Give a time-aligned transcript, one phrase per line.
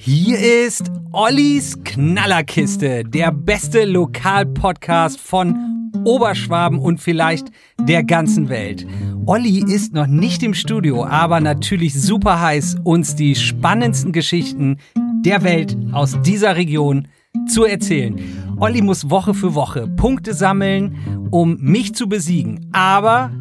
[0.00, 7.48] Hier ist Ollis Knallerkiste, der beste Lokalpodcast von Oberschwaben und vielleicht
[7.80, 8.86] der ganzen Welt.
[9.26, 14.76] Olli ist noch nicht im Studio, aber natürlich super heiß, uns die spannendsten Geschichten
[15.24, 17.08] der Welt aus dieser Region
[17.48, 18.20] zu erzählen.
[18.60, 22.68] Olli muss Woche für Woche Punkte sammeln, um mich zu besiegen.
[22.72, 23.32] Aber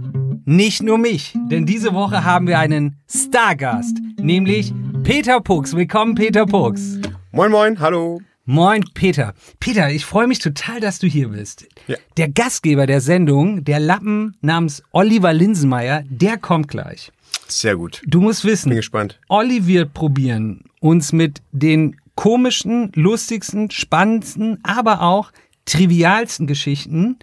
[0.45, 4.73] nicht nur mich, denn diese Woche haben wir einen Stargast, nämlich
[5.07, 5.73] Peter Pux.
[5.73, 6.99] Willkommen, Peter Pux.
[7.31, 8.19] Moin, moin, hallo.
[8.43, 9.33] Moin, Peter.
[9.57, 11.65] Peter, ich freue mich total, dass du hier bist.
[11.87, 11.95] Ja.
[12.17, 17.09] Der Gastgeber der Sendung, der Lappen namens Oliver Linsenmeier, der kommt gleich.
[17.47, 18.01] Sehr gut.
[18.05, 19.17] Du musst wissen, Bin gespannt.
[19.29, 25.31] Olli wird probieren, uns mit den komischsten, lustigsten, spannendsten, aber auch
[25.63, 27.17] trivialsten Geschichten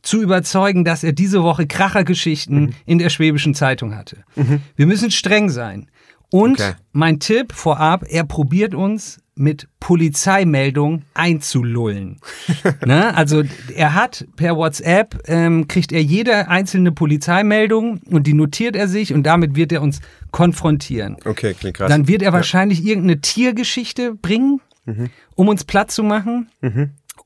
[0.00, 2.72] zu überzeugen, dass er diese Woche Krachergeschichten Mhm.
[2.86, 4.24] in der Schwäbischen Zeitung hatte.
[4.76, 5.90] Wir müssen streng sein.
[6.30, 6.72] Und Okay.
[6.92, 12.18] mein Tipp vorab, er probiert uns mit Polizeimeldungen einzulullen.
[12.86, 13.14] ne?
[13.14, 13.42] Also
[13.74, 19.12] er hat per WhatsApp, ähm, kriegt er jede einzelne Polizeimeldung und die notiert er sich
[19.12, 21.16] und damit wird er uns konfrontieren.
[21.24, 21.90] Okay, klingt krass.
[21.90, 25.10] Dann wird er wahrscheinlich irgendeine Tiergeschichte bringen, Mhm.
[25.34, 26.48] um uns platt zu machen.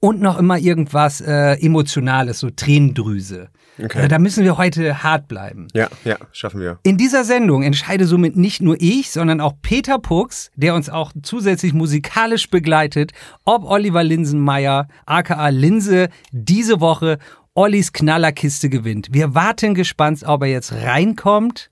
[0.01, 3.51] Und noch immer irgendwas äh, Emotionales, so Tränendrüse.
[3.85, 3.99] Okay.
[3.99, 5.69] Also da müssen wir heute hart bleiben.
[5.75, 6.79] ja, ja, schaffen wir.
[6.83, 11.13] In dieser Sendung entscheide somit nicht nur ich, sondern auch Peter Pux, der uns auch
[11.23, 13.13] zusätzlich musikalisch begleitet,
[13.45, 17.19] ob Oliver Linsenmeier, aka Linse, diese Woche
[17.55, 19.09] Ollis Knallerkiste gewinnt.
[19.13, 21.71] Wir warten gespannt, ob er jetzt reinkommt.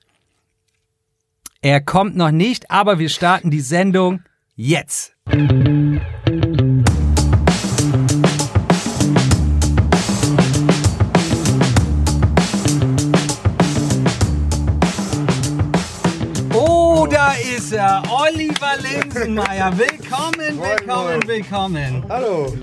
[1.60, 4.22] Er kommt noch nicht, aber wir starten die Sendung
[4.54, 5.14] jetzt.
[17.68, 19.70] Ist er, Oliver Linsenmeier.
[19.76, 22.04] Willkommen, willkommen, willkommen.
[22.08, 22.56] Hallo.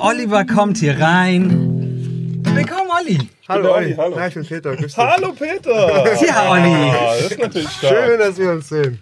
[0.00, 2.42] Oliver kommt hier rein.
[2.42, 3.18] Willkommen, Olli.
[3.48, 3.94] Hallo, Olli.
[3.96, 4.16] hallo.
[4.18, 4.74] Ja, ich bin Peter.
[4.74, 4.96] Grüß dich.
[4.96, 6.24] Hallo Peter!
[6.26, 6.72] Ja, Olli.
[6.72, 7.94] Ah, das ist natürlich stark.
[7.94, 8.98] Schön, dass wir uns sehen.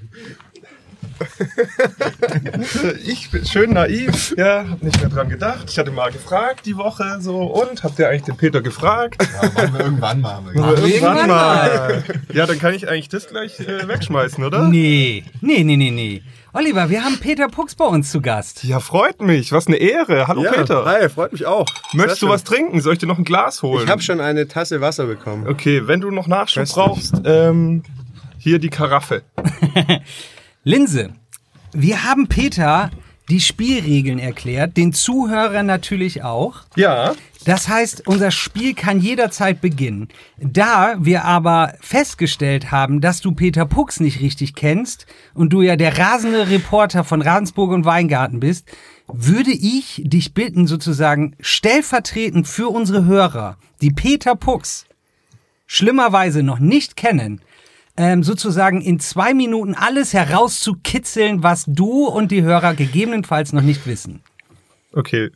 [3.07, 5.65] Ich bin schön naiv, ja, hab nicht mehr dran gedacht.
[5.69, 9.17] Ich hatte mal gefragt die Woche so und habt ihr eigentlich den Peter gefragt?
[9.43, 10.43] Ja, machen wir irgendwann mal.
[10.57, 12.03] Aber irgendwann mal.
[12.33, 14.69] Ja, dann kann ich eigentlich das gleich äh, wegschmeißen, oder?
[14.69, 16.23] Nee, nee, nee, nee, nee.
[16.53, 18.63] Oliver, wir haben Peter Pux bei uns zu Gast.
[18.63, 19.51] Ja, freut mich.
[19.51, 20.29] Was eine Ehre.
[20.29, 20.85] Hallo Ja, Peter.
[20.85, 21.67] Hi, freut mich auch.
[21.95, 22.81] Möchtest du was trinken?
[22.81, 23.85] Soll ich dir noch ein Glas holen?
[23.85, 25.49] Ich habe schon eine Tasse Wasser bekommen.
[25.49, 26.85] Okay, wenn du noch Nachschub Köstlich.
[26.85, 27.83] brauchst, ähm,
[28.39, 29.23] hier die Karaffe.
[30.67, 31.13] Linse,
[31.75, 32.91] wir haben Peter
[33.29, 36.63] die Spielregeln erklärt, den Zuhörern natürlich auch.
[36.75, 37.15] Ja.
[37.45, 40.09] Das heißt, unser Spiel kann jederzeit beginnen.
[40.39, 45.05] Da wir aber festgestellt haben, dass du Peter Pux nicht richtig kennst
[45.35, 48.67] und du ja der rasende Reporter von Ravensburg und Weingarten bist,
[49.07, 54.87] würde ich dich bitten, sozusagen stellvertretend für unsere Hörer, die Peter Pux
[55.67, 57.43] schlimmerweise noch nicht kennen,
[57.97, 63.87] ähm, sozusagen in zwei Minuten alles herauszukitzeln, was du und die Hörer gegebenenfalls noch nicht
[63.87, 64.23] wissen.
[64.97, 65.31] Okay,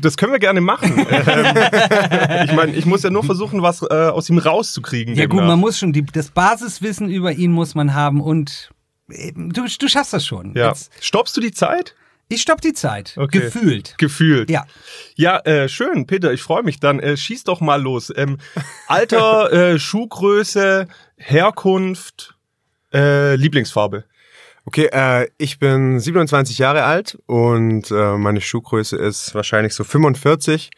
[0.00, 0.94] das können wir gerne machen.
[1.10, 5.16] ähm, ich meine, ich muss ja nur versuchen, was äh, aus ihm rauszukriegen.
[5.16, 5.48] Ja gut, demnach.
[5.48, 8.70] man muss schon, die, das Basiswissen über ihn muss man haben und
[9.10, 10.54] äh, du, du schaffst das schon.
[10.54, 10.68] Ja.
[10.68, 11.96] Jetzt, Stoppst du die Zeit?
[12.30, 13.14] Ich stopp die Zeit.
[13.16, 13.40] Okay.
[13.40, 13.96] Gefühlt.
[13.98, 14.50] Gefühlt.
[14.50, 14.64] Ja.
[15.16, 16.80] Ja, äh, schön, Peter, ich freue mich.
[16.80, 18.12] Dann äh, schieß doch mal los.
[18.16, 18.38] Ähm,
[18.86, 20.86] Alter, äh, Schuhgröße,
[21.16, 22.36] Herkunft,
[22.94, 24.04] äh, Lieblingsfarbe.
[24.64, 30.70] Okay, äh, ich bin 27 Jahre alt und äh, meine Schuhgröße ist wahrscheinlich so 45.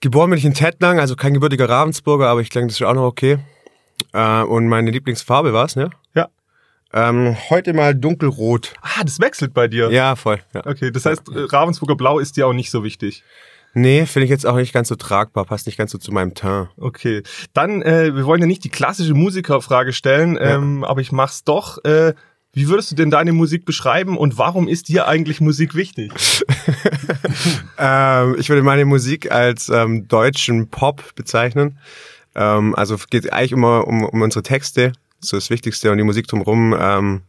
[0.00, 2.94] Geboren bin ich in Tettnang, also kein gebürtiger Ravensburger, aber ich denke, das ist auch
[2.94, 3.38] noch okay.
[4.12, 5.90] Äh, und meine Lieblingsfarbe war's, ne?
[6.14, 6.28] Ja.
[6.92, 8.74] Ähm, heute mal dunkelrot.
[8.80, 9.90] Ah, das wechselt bei dir.
[9.90, 10.38] Ja, voll.
[10.54, 10.64] Ja.
[10.66, 13.24] Okay, das heißt, äh, Ravensburger Blau ist dir auch nicht so wichtig.
[13.74, 16.32] Nee, finde ich jetzt auch nicht ganz so tragbar, passt nicht ganz so zu meinem
[16.34, 16.70] Teint.
[16.78, 17.22] Okay,
[17.52, 21.84] dann, äh, wir wollen ja nicht die klassische Musikerfrage stellen, ähm, aber ich mach's doch.
[21.84, 22.14] Äh,
[22.54, 26.10] wie würdest du denn deine Musik beschreiben und warum ist dir eigentlich Musik wichtig?
[27.78, 31.78] Ähm, ich würde meine Musik als ähm, deutschen Pop bezeichnen.
[32.34, 34.92] Ähm, also es geht eigentlich immer um, um unsere Texte,
[35.32, 37.22] das ist das Wichtigste und die Musik drumherum ähm,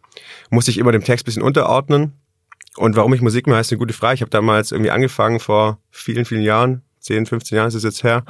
[0.50, 2.14] muss ich immer dem Text bisschen unterordnen.
[2.78, 4.16] Und warum ich Musik mache, ist eine gute Frage.
[4.16, 8.04] Ich habe damals irgendwie angefangen vor vielen, vielen Jahren, 10, 15 Jahren ist es jetzt
[8.04, 8.24] her.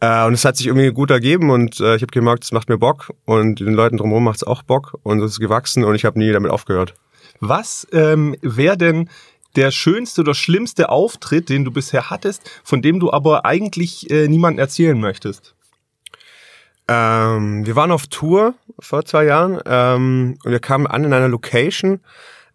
[0.00, 2.68] Äh, und es hat sich irgendwie gut ergeben und äh, ich habe gemerkt, es macht
[2.68, 5.94] mir Bock und den Leuten drumherum macht es auch Bock und es ist gewachsen und
[5.94, 6.94] ich habe nie damit aufgehört.
[7.40, 9.08] Was ähm, wäre denn
[9.56, 14.28] der schönste oder schlimmste Auftritt, den du bisher hattest, von dem du aber eigentlich äh,
[14.28, 15.55] niemandem erzählen möchtest?
[16.88, 21.28] Ähm, wir waren auf Tour vor zwei Jahren ähm, und wir kamen an in einer
[21.28, 22.00] Location,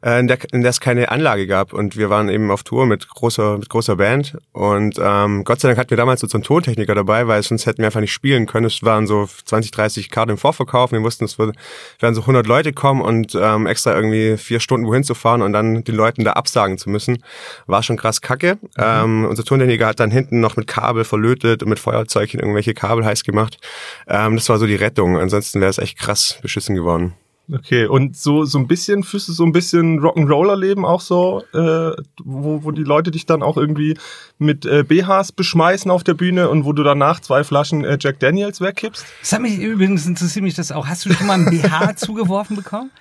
[0.04, 1.74] in, der, in der es keine Anlage gab.
[1.74, 4.38] Und wir waren eben auf Tour mit großer, mit großer Band.
[4.52, 7.80] Und ähm, Gott sei Dank hatten wir damals so einen Tontechniker dabei, weil sonst hätten
[7.80, 8.66] wir einfach nicht spielen können.
[8.66, 10.92] Es waren so 20, 30 Karten im Vorverkauf.
[10.92, 11.54] Wir wussten, es würde,
[12.00, 15.54] werden so 100 Leute kommen und ähm, extra irgendwie vier Stunden wohin zu fahren und
[15.54, 17.24] dann den Leuten da absagen zu müssen,
[17.68, 18.56] war schon krass kacke.
[18.56, 18.70] Mhm.
[18.78, 23.06] Ähm, unser Tontechniker hat dann hinten noch mit Kabel verlötet und mit Feuerzeug irgendwelche Kabel
[23.06, 23.60] heiß gemacht.
[24.08, 25.18] Ähm, das war so die Rettung.
[25.18, 27.14] Ansonsten wäre es echt krass beschissen geworden.
[27.50, 31.92] Okay, und so, so ein bisschen, fühlst du so ein bisschen Rock'n'Roller-Leben auch so, äh,
[32.24, 33.98] wo, wo die Leute dich dann auch irgendwie
[34.38, 38.20] mit äh, BHs beschmeißen auf der Bühne und wo du danach zwei Flaschen äh, Jack
[38.20, 39.06] Daniels wegkippst?
[39.22, 40.88] Das hat mich übrigens interessiert mich das auch.
[40.88, 42.92] Hast du schon mal ein BH zugeworfen bekommen?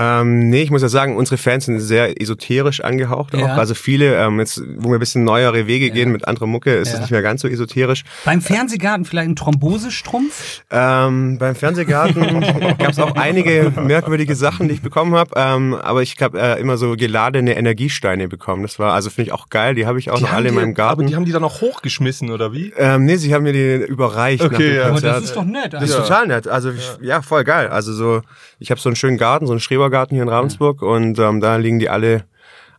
[0.00, 3.40] Ähm, nee, ich muss ja sagen, unsere Fans sind sehr esoterisch angehaucht auch.
[3.40, 3.56] Ja.
[3.56, 6.88] Also viele, ähm, jetzt, wo wir ein bisschen neuere Wege gehen mit anderer Mucke, ist
[6.88, 7.00] es Ja.
[7.00, 8.04] nicht mehr ganz so esoterisch.
[8.24, 10.62] Beim Fernsehgarten vielleicht ein Thrombosestrumpf?
[10.70, 12.40] Ähm, beim Fernsehgarten
[12.78, 15.30] gab es auch einige merkwürdige Sachen, die ich bekommen habe.
[15.36, 18.62] Ähm, aber ich habe äh, immer so geladene Energiesteine bekommen.
[18.62, 19.74] Das war, also finde ich auch geil.
[19.74, 21.00] Die habe ich auch noch haben alle in die- meinem Garten.
[21.00, 22.72] Aber die haben die dann auch hochgeschmissen, oder wie?
[22.76, 24.42] ähm, nee, sie haben mir die überreicht.
[24.44, 24.82] nach Okay, dem ja.
[24.82, 25.16] Aber Konzert.
[25.16, 25.72] das ist doch nett.
[25.72, 26.02] Das ist Also.
[26.08, 26.46] total nett.
[26.48, 27.22] Also ich, ja.
[27.22, 27.68] voll geil.
[27.68, 28.22] Also so,
[28.58, 31.56] ich habe so einen schönen Garten, so einen Schrebergarten hier in Ravensburg und ähm, da
[31.56, 32.24] liegen die alle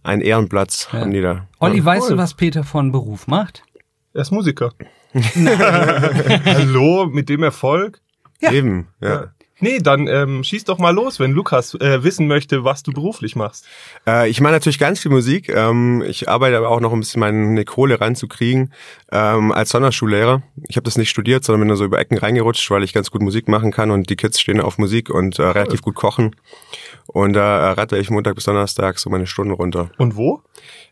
[0.03, 1.47] einen Ehrenplatz haben die da.
[1.59, 1.85] Olli, ja.
[1.85, 3.63] weißt du, was Peter von Beruf macht?
[4.13, 4.73] Er ist Musiker.
[5.13, 7.99] Hallo, mit dem Erfolg?
[8.39, 8.51] Ja.
[8.51, 9.31] Eben, ja.
[9.61, 13.35] Nee, dann ähm, schieß doch mal los, wenn Lukas äh, wissen möchte, was du beruflich
[13.35, 13.65] machst.
[14.07, 15.49] Äh, ich mache natürlich ganz viel Musik.
[15.49, 18.73] Ähm, ich arbeite aber auch noch ein bisschen meine Kohle ranzukriegen
[19.11, 20.41] ähm, als Sonderschullehrer.
[20.67, 23.11] Ich habe das nicht studiert, sondern bin da so über Ecken reingerutscht, weil ich ganz
[23.11, 26.35] gut Musik machen kann und die Kids stehen auf Musik und äh, relativ gut kochen.
[27.07, 29.91] Und da äh, ratte ich Montag bis Donnerstag so meine Stunden runter.
[29.97, 30.41] Und wo?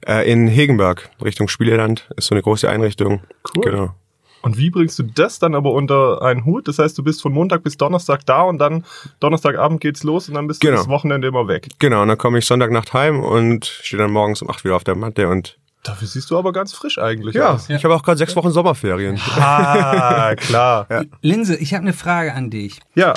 [0.06, 3.22] Äh, in Hegenberg, Richtung Spieleland, ist so eine große Einrichtung.
[3.56, 3.64] Cool.
[3.64, 3.96] Genau.
[4.42, 6.68] Und wie bringst du das dann aber unter einen Hut?
[6.68, 8.86] Das heißt, du bist von Montag bis Donnerstag da und dann
[9.20, 10.80] Donnerstagabend geht's los und dann bist du Genau.
[10.80, 11.68] das Wochenende immer weg.
[11.80, 14.84] Genau, und dann komme ich Sonntagnacht heim und stehe dann morgens um acht wieder auf
[14.84, 17.70] der Matte und Dafür siehst du aber ganz frisch eigentlich ja, aus.
[17.70, 19.20] ich habe auch gerade sechs Wochen Sommerferien.
[19.38, 20.86] Ah, klar.
[20.90, 21.04] Ja.
[21.22, 22.80] Linse, ich habe eine Frage an dich.
[22.96, 23.14] ja.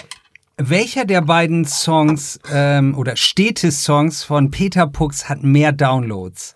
[0.63, 6.55] Welcher der beiden Songs ähm, oder Städte-Songs von Peter Pux hat mehr Downloads?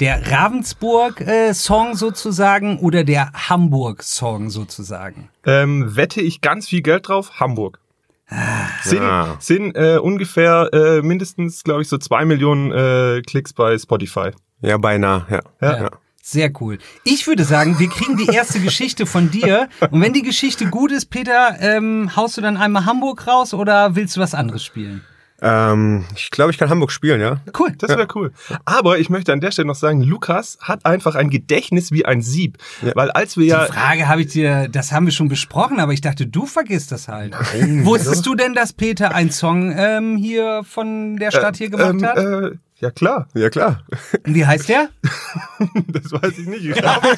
[0.00, 5.28] Der Ravensburg-Song sozusagen oder der Hamburg-Song sozusagen?
[5.46, 7.38] Ähm, wette ich ganz viel Geld drauf?
[7.38, 7.78] Hamburg.
[8.82, 9.36] Sind, Ah.
[9.38, 14.30] sind äh, ungefähr äh, mindestens, glaube ich, so zwei Millionen äh, Klicks bei Spotify.
[14.62, 15.40] Ja, beinahe, ja.
[15.60, 15.82] Ja.
[15.82, 15.90] ja.
[16.22, 16.78] Sehr cool.
[17.04, 19.68] Ich würde sagen, wir kriegen die erste Geschichte von dir.
[19.90, 23.94] Und wenn die Geschichte gut ist, Peter, ähm, haust du dann einmal Hamburg raus oder
[23.94, 25.02] willst du was anderes spielen?
[25.46, 27.36] Ähm, ich glaube, ich kann Hamburg spielen, ja.
[27.58, 27.74] Cool.
[27.76, 28.32] Das wäre cool.
[28.64, 32.22] Aber ich möchte an der Stelle noch sagen, Lukas hat einfach ein Gedächtnis wie ein
[32.22, 32.56] Sieb.
[32.94, 33.66] Weil als wir ja...
[33.66, 36.92] Die Frage habe ich dir, das haben wir schon besprochen, aber ich dachte, du vergisst
[36.92, 37.36] das halt.
[37.84, 42.04] Wusstest du denn, dass Peter einen Song ähm, hier von der Stadt hier gemacht ähm,
[42.06, 42.16] hat?
[42.16, 42.50] Äh,
[42.80, 43.82] ja klar, Ja, klar.
[44.26, 44.88] Und Wie heißt der?
[45.88, 46.64] das weiß ich nicht.
[46.64, 47.08] Ich glaube,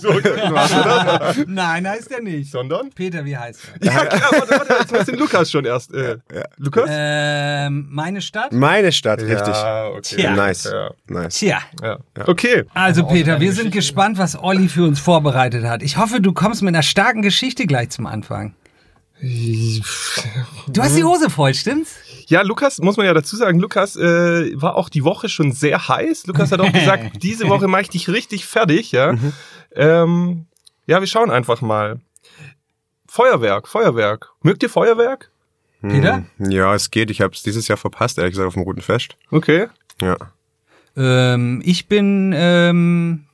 [0.00, 0.12] so?
[1.46, 2.50] Nein, heißt er nicht.
[2.50, 2.90] Sondern?
[2.90, 3.86] Peter, wie heißt er?
[3.86, 5.94] Ja klar, warte, warte, jetzt weiß den Lukas schon erst.
[5.94, 6.18] Äh,
[6.56, 6.88] Lukas?
[6.92, 8.52] Ähm, meine Stadt?
[8.52, 9.54] Meine Stadt, richtig.
[9.54, 10.00] Ja, okay.
[10.16, 10.34] Tja.
[10.34, 10.64] Nice.
[10.64, 10.90] Ja.
[11.06, 11.38] Nice.
[11.38, 11.58] Tja.
[11.82, 11.98] Ja.
[12.26, 12.64] Okay.
[12.74, 15.82] Also Peter, wir sind gespannt, was Olli für uns vorbereitet hat.
[15.82, 18.54] Ich hoffe, du kommst mit einer starken Geschichte gleich zum Anfang.
[19.20, 21.96] Du hast die Hose voll, stimmt's?
[22.26, 25.88] Ja, Lukas, muss man ja dazu sagen, Lukas äh, war auch die Woche schon sehr
[25.88, 26.26] heiß.
[26.26, 29.14] Lukas hat auch gesagt, diese Woche mache ich dich richtig fertig, ja.
[29.74, 30.46] Ähm,
[30.86, 32.00] ja, wir schauen einfach mal.
[33.06, 34.30] Feuerwerk, Feuerwerk.
[34.42, 35.30] Mögt ihr Feuerwerk?
[35.80, 36.24] Peter?
[36.38, 37.10] Ja, es geht.
[37.10, 39.16] Ich habe es dieses Jahr verpasst, ehrlich gesagt, auf dem Roten Fest.
[39.30, 39.68] Okay.
[40.00, 40.16] Ja.
[40.96, 43.27] Ähm, ich bin ähm,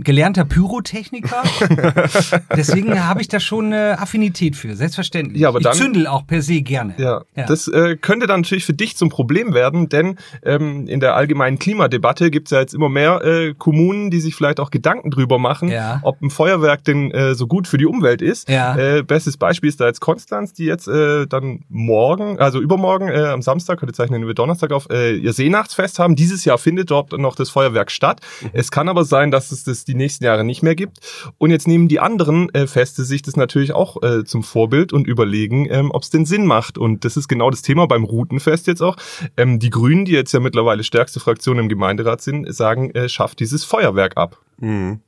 [0.00, 1.42] gelernter Pyrotechniker.
[2.56, 5.40] Deswegen habe ich da schon eine Affinität für, selbstverständlich.
[5.40, 6.94] Ja, aber dann- ich zündel auch per se gerne.
[6.98, 7.46] Ja, Ja.
[7.46, 11.58] das äh, könnte dann natürlich für dich zum Problem werden, denn ähm, in der allgemeinen
[11.58, 15.38] Klimadebatte gibt es ja jetzt immer mehr äh, Kommunen, die sich vielleicht auch Gedanken drüber
[15.38, 16.00] machen, Ja.
[16.02, 18.48] ob ein Feuerwerk denn äh, so gut für die Umwelt ist.
[18.48, 18.76] Ja.
[18.76, 23.24] Äh, bestes Beispiel ist da jetzt Konstanz, die jetzt äh, dann morgen, also übermorgen äh,
[23.26, 26.14] am Samstag, heute zeichnen wir Donnerstag auf, ihr Seenachtsfest haben.
[26.16, 28.20] Dieses Jahr findet dort noch das Feuerwerk statt.
[28.52, 30.98] Es kann aber sein, dass es das die nächsten Jahre nicht mehr gibt.
[31.38, 35.06] Und jetzt nehmen die anderen äh, Feste sich das natürlich auch äh, zum Vorbild und
[35.06, 36.78] überlegen, ähm, ob es denn Sinn macht.
[36.78, 38.96] Und das ist genau das Thema beim Routenfest jetzt auch.
[39.36, 43.40] Ähm, die Grünen, die jetzt ja mittlerweile stärkste Fraktion im Gemeinderat sind, sagen, äh, schafft
[43.40, 44.38] dieses Feuerwerk ab.
[44.58, 45.00] Mhm.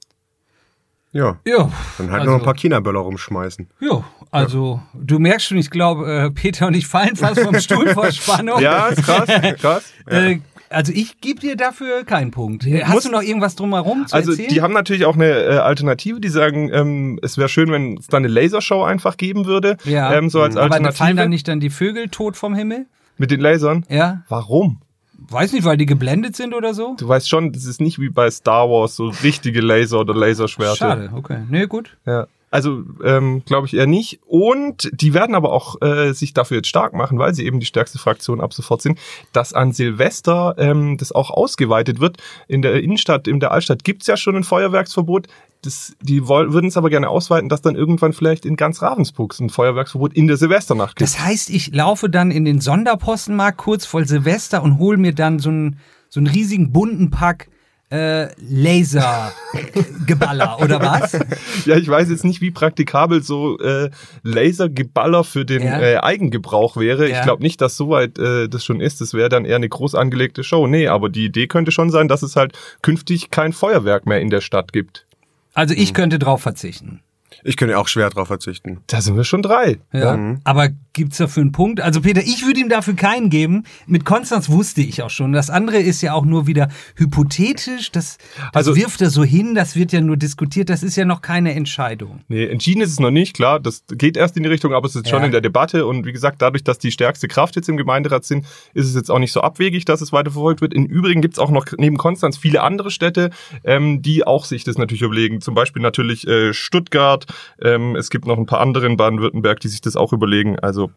[1.12, 1.38] Ja.
[1.44, 1.70] Ja.
[1.98, 3.68] Dann halt also, noch ein paar China-Böller rumschmeißen.
[3.80, 7.88] Ja, also du merkst schon, ich glaube, äh, Peter und ich fallen fast vom Stuhl
[7.94, 8.60] vor Spannung.
[8.60, 9.28] Ja, ist krass,
[9.60, 9.92] krass.
[10.06, 10.40] Äh,
[10.70, 12.64] also ich gebe dir dafür keinen Punkt.
[12.64, 14.48] Hast Muss- du noch irgendwas drumherum zu Also erzählen?
[14.48, 18.06] die haben natürlich auch eine äh, Alternative, die sagen, ähm, es wäre schön, wenn es
[18.06, 19.76] da eine Lasershow einfach geben würde.
[19.84, 20.12] ja.
[20.14, 20.96] Ähm, so als Aber da Alternative.
[20.98, 22.86] fallen dann nicht dann die Vögel tot vom Himmel?
[23.18, 23.84] Mit den Lasern.
[23.90, 24.22] Ja.
[24.28, 24.80] Warum?
[25.28, 26.96] Weiß nicht, weil die geblendet sind oder so?
[26.98, 30.76] Du weißt schon, das ist nicht wie bei Star Wars so richtige Laser oder Laserschwerte.
[30.78, 31.40] Schade, okay.
[31.50, 31.98] Nee, gut.
[32.06, 32.26] Ja.
[32.50, 34.20] Also ähm, glaube ich eher nicht.
[34.26, 37.66] Und die werden aber auch äh, sich dafür jetzt stark machen, weil sie eben die
[37.66, 38.98] stärkste Fraktion ab sofort sind,
[39.32, 42.16] dass an Silvester ähm, das auch ausgeweitet wird.
[42.48, 45.28] In der Innenstadt, in der Altstadt gibt's ja schon ein Feuerwerksverbot.
[45.62, 49.50] Das, die würden es aber gerne ausweiten, dass dann irgendwann vielleicht in ganz Ravensburg ein
[49.50, 51.08] Feuerwerksverbot in der Silvesternacht gibt.
[51.08, 55.38] Das heißt, ich laufe dann in den Sonderpostenmarkt kurz vor Silvester und hole mir dann
[55.38, 55.78] so einen,
[56.08, 57.48] so einen riesigen bunten Pack
[57.90, 61.18] äh, Lasergeballer oder was?
[61.66, 63.90] Ja, ich weiß jetzt nicht, wie praktikabel so äh,
[64.22, 65.80] Lasergeballer für den Ja.
[65.80, 67.08] äh, Eigengebrauch wäre.
[67.08, 67.16] Ja.
[67.18, 69.00] Ich glaube nicht, dass soweit äh, das schon ist.
[69.00, 70.66] Das wäre dann eher eine groß angelegte Show.
[70.66, 74.30] Nee, aber die Idee könnte schon sein, dass es halt künftig kein Feuerwerk mehr in
[74.30, 75.06] der Stadt gibt.
[75.54, 77.00] Also ich könnte drauf verzichten.
[77.44, 78.80] Ich könnte auch schwer drauf verzichten.
[78.88, 79.78] Da sind wir schon drei.
[79.92, 80.36] Ja.
[80.44, 81.80] Aber gibt's dafür einen Punkt?
[81.80, 83.64] Also Peter, ich würde ihm dafür keinen geben.
[83.86, 85.32] Mit Konstanz wusste ich auch schon.
[85.32, 87.90] Das andere ist ja auch nur wieder hypothetisch.
[87.92, 88.18] Das,
[88.52, 89.54] das Also- wirft er so hin.
[89.54, 90.68] Das wird ja nur diskutiert.
[90.70, 92.20] Das ist ja noch keine Entscheidung.
[92.28, 94.96] Nee, entschieden ist es noch nicht, klar, das geht erst in die Richtung, aber es
[94.96, 95.26] ist schon Ja.
[95.26, 98.46] in der Debatte und wie gesagt, dadurch, dass die stärkste Kraft jetzt im Gemeinderat sind,
[98.74, 100.74] ist es jetzt auch nicht so abwegig, dass es weiterverfolgt wird.
[100.74, 103.30] Im Übrigen gibt es auch noch neben Konstanz viele andere Städte,
[103.64, 105.40] ähm, die auch sich das natürlich überlegen.
[105.40, 107.19] Zum Beispiel natürlich äh, Stuttgart,
[107.62, 110.90] ähm, es gibt noch ein paar andere in Baden-Württemberg, die sich das auch überlegen, also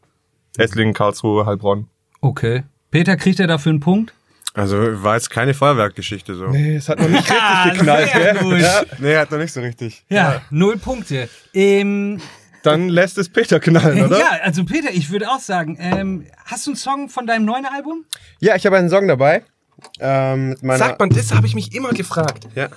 [0.58, 1.88] Esslingen, Karlsruhe, Heilbronn.
[2.22, 2.64] Okay.
[2.92, 4.14] Peter, kriegt er dafür einen Punkt?
[4.54, 6.46] Also war jetzt keine Feuerwerkgeschichte so.
[6.50, 8.62] Nee, es hat noch nicht Ah, richtig geknallt, sehr gell?
[8.62, 10.06] Ja, Nee, hat noch nicht so richtig.
[10.10, 11.28] Ja, null Punkte.
[11.56, 12.22] Ähm,
[12.62, 14.20] dann lässt es Peter knallen, oder?
[14.20, 17.66] ja, also Peter, ich würde auch sagen, ähm, hast du einen Song von deinem neuen
[17.66, 18.06] Album?
[18.40, 19.44] Ja, ich habe einen Song dabei.
[20.00, 22.48] Ähm, Sagt man, das habe ich mich immer gefragt.
[22.56, 22.70] Ja.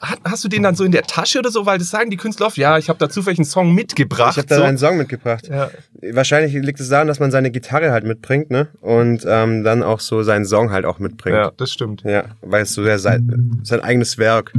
[0.00, 1.66] Hast du den dann so in der Tasche oder so?
[1.66, 4.32] Weil das sagen die Künstler oft, ja, ich habe da zufällig einen Song mitgebracht.
[4.32, 4.62] Ich habe da so.
[4.62, 5.48] einen Song mitgebracht.
[5.48, 5.70] Ja.
[6.12, 8.68] Wahrscheinlich liegt es daran, dass man seine Gitarre halt mitbringt, ne?
[8.80, 11.36] Und ähm, dann auch so seinen Song halt auch mitbringt.
[11.36, 12.02] ja, das stimmt.
[12.04, 14.52] Ja, weil es so sehr sein, sein eigenes Werk.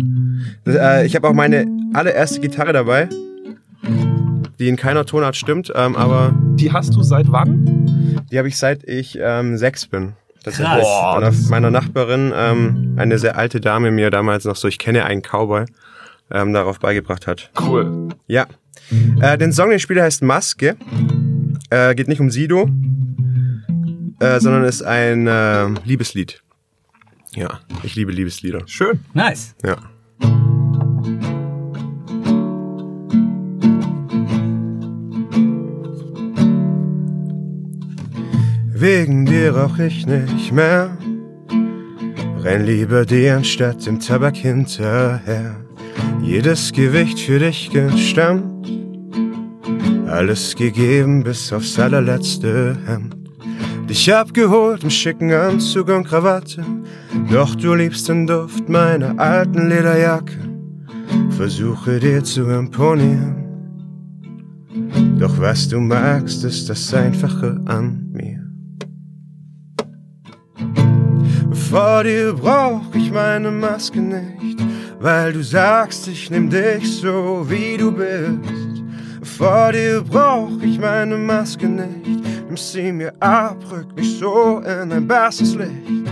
[0.66, 3.08] Das, äh, ich habe auch meine allererste Gitarre dabei,
[4.60, 8.26] die in keiner Tonart stimmt, ähm, aber Die hast du seit wann?
[8.32, 10.14] die habe ich seit ich ähm, sechs bin.
[10.44, 10.68] Tatsächlich.
[10.84, 11.14] Krass.
[11.14, 15.06] Meiner, das- meiner Nachbarin, ähm, eine sehr alte Dame mir damals noch so, ich kenne
[15.06, 15.66] einen Cowboy,
[16.32, 17.52] ähm, darauf beigebracht hat.
[17.60, 18.10] Cool.
[18.28, 18.46] Ja.
[19.22, 20.76] Äh, den Song, den Spieler heißt Maske.
[21.70, 22.70] Äh, geht nicht um Sido,
[24.20, 26.42] äh, sondern ist ein äh, Liebeslied.
[27.36, 28.62] Ja, ich liebe Liebeslieder.
[28.66, 29.02] Schön.
[29.14, 29.56] Nice.
[29.64, 29.78] Ja.
[38.80, 40.98] Wegen dir rauch ich nicht mehr.
[42.42, 45.58] Renn lieber dir anstatt dem Tabak hinterher.
[46.22, 48.72] Jedes Gewicht für dich gestemmt.
[50.08, 53.18] Alles gegeben bis aufs allerletzte Hemd.
[53.90, 56.64] Dich abgeholt im schicken Anzug und Krawatte.
[57.30, 60.40] Doch du liebst den Duft meiner alten Lederjacke.
[61.32, 63.36] Versuche dir zu imponieren.
[65.20, 68.09] Doch was du magst, ist das Einfache an
[71.70, 74.58] Vor dir brauch ich meine Maske nicht,
[75.00, 78.82] weil du sagst, ich nehm dich so wie du bist.
[79.22, 84.92] Vor dir brauch ich meine Maske nicht, nimm sie mir ab, rück mich so in
[84.92, 86.10] ein besseres Licht.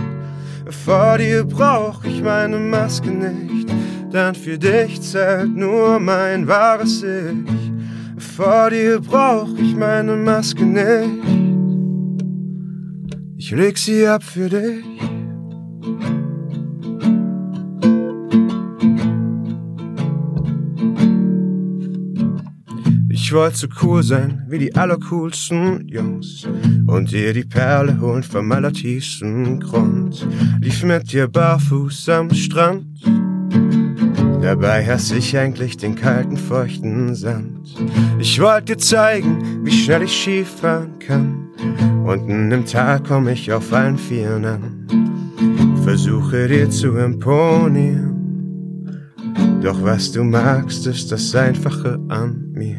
[0.84, 3.68] Vor dir brauch ich meine Maske nicht,
[4.12, 7.72] denn für dich zählt nur mein wahres Ich.
[8.36, 11.24] Vor dir brauch ich meine Maske nicht,
[13.36, 15.17] ich leg sie ab für dich.
[23.28, 26.48] Ich wollte so cool sein wie die allercoolsten Jungs
[26.86, 30.26] und dir die Perle holen vom allertiefsten Grund.
[30.62, 32.86] Lief mit dir barfuß am Strand.
[34.40, 37.68] Dabei hasse ich eigentlich den kalten, feuchten Sand.
[38.18, 41.48] Ich wollte dir zeigen, wie schnell ich Skifahren kann.
[42.06, 44.97] Unten im Tal komm ich auf allen Vieren an.
[45.88, 48.12] Versuche dir zu imponieren.
[49.62, 52.76] Doch was du magst, ist das Einfache an mir.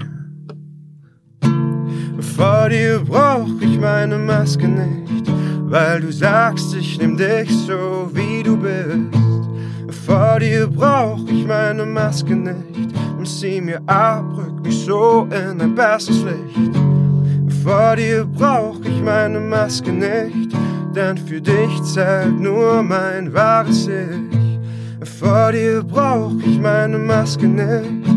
[2.37, 5.25] Vor dir brauch ich meine Maske nicht,
[5.63, 10.05] weil du sagst, ich nehm dich so wie du bist.
[10.05, 15.59] Vor dir brauch ich meine Maske nicht, und sieh mir ab, rück mich so in
[15.59, 16.75] ein besseres Licht.
[17.63, 20.48] Vor dir brauch ich meine Maske nicht,
[20.95, 25.09] denn für dich zählt nur mein wahres Ich.
[25.19, 28.09] Vor dir brauch ich meine Maske nicht,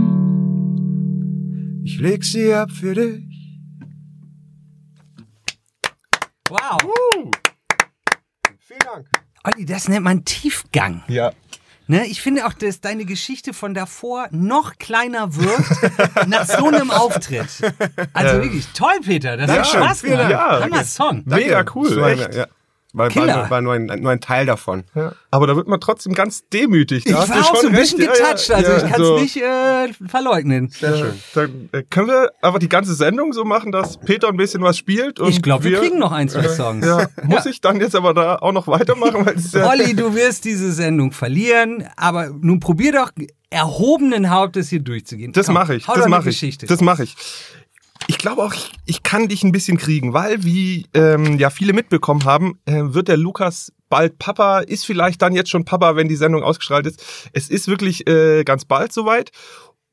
[1.85, 3.23] ich leg sie ab für dich.
[6.49, 6.93] Wow.
[8.59, 9.09] Vielen Dank.
[9.45, 11.03] Olli, das nennt man Tiefgang.
[11.09, 11.33] Ja.
[11.89, 16.91] Ne, ich finde auch, dass deine Geschichte von davor noch kleiner wirkt nach so einem
[16.91, 17.49] Auftritt.
[18.13, 19.37] Also wirklich toll, Peter.
[19.37, 19.83] Das hat Dankeschön.
[19.83, 20.33] Spaß Vielen gemacht.
[20.33, 20.65] Dank.
[20.65, 21.23] Hammer Song.
[21.27, 22.35] Mega cool, echt.
[22.35, 22.47] Ja,
[22.93, 23.35] war, Killer.
[23.35, 24.85] war, war nur, ein, nur ein Teil davon.
[24.95, 25.13] Ja.
[25.31, 27.05] Aber da wird man trotzdem ganz demütig.
[27.05, 28.19] Da Ich hast war auch schon so ein bisschen recht.
[28.19, 29.19] Ja, getoucht, ja, also ja, ich kann es so.
[29.19, 30.69] nicht äh, verleugnen.
[30.69, 31.15] Sehr schön.
[31.35, 34.77] Dann äh, können wir aber die ganze Sendung so machen, dass Peter ein bisschen was
[34.77, 35.21] spielt.
[35.21, 36.87] Und Ich glaube, wir kriegen noch ein, zwei Songs.
[36.87, 39.25] Ja, muss ich dann jetzt aber da auch noch weitermachen?
[39.27, 43.11] Weil ja, Olli, du wirst diese Sendung verlieren, aber nun probier doch
[43.51, 45.33] erhobenen Hauptes hier durchzugehen.
[45.33, 45.87] Das mache ich.
[45.89, 46.37] Hau Das mache ich.
[46.37, 46.67] Geschichte.
[46.67, 47.17] Das mache ich.
[48.07, 51.73] Ich glaube auch, ich, ich kann dich ein bisschen kriegen, weil wie ähm, ja viele
[51.73, 56.09] mitbekommen haben, äh, wird der Lukas bald Papa, ist vielleicht dann jetzt schon Papa, wenn
[56.09, 57.29] die Sendung ausgestrahlt ist.
[57.33, 59.31] Es ist wirklich äh, ganz bald soweit.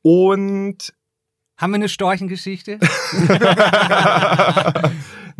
[0.02, 0.92] Und
[1.58, 2.78] Haben wir eine Storchengeschichte?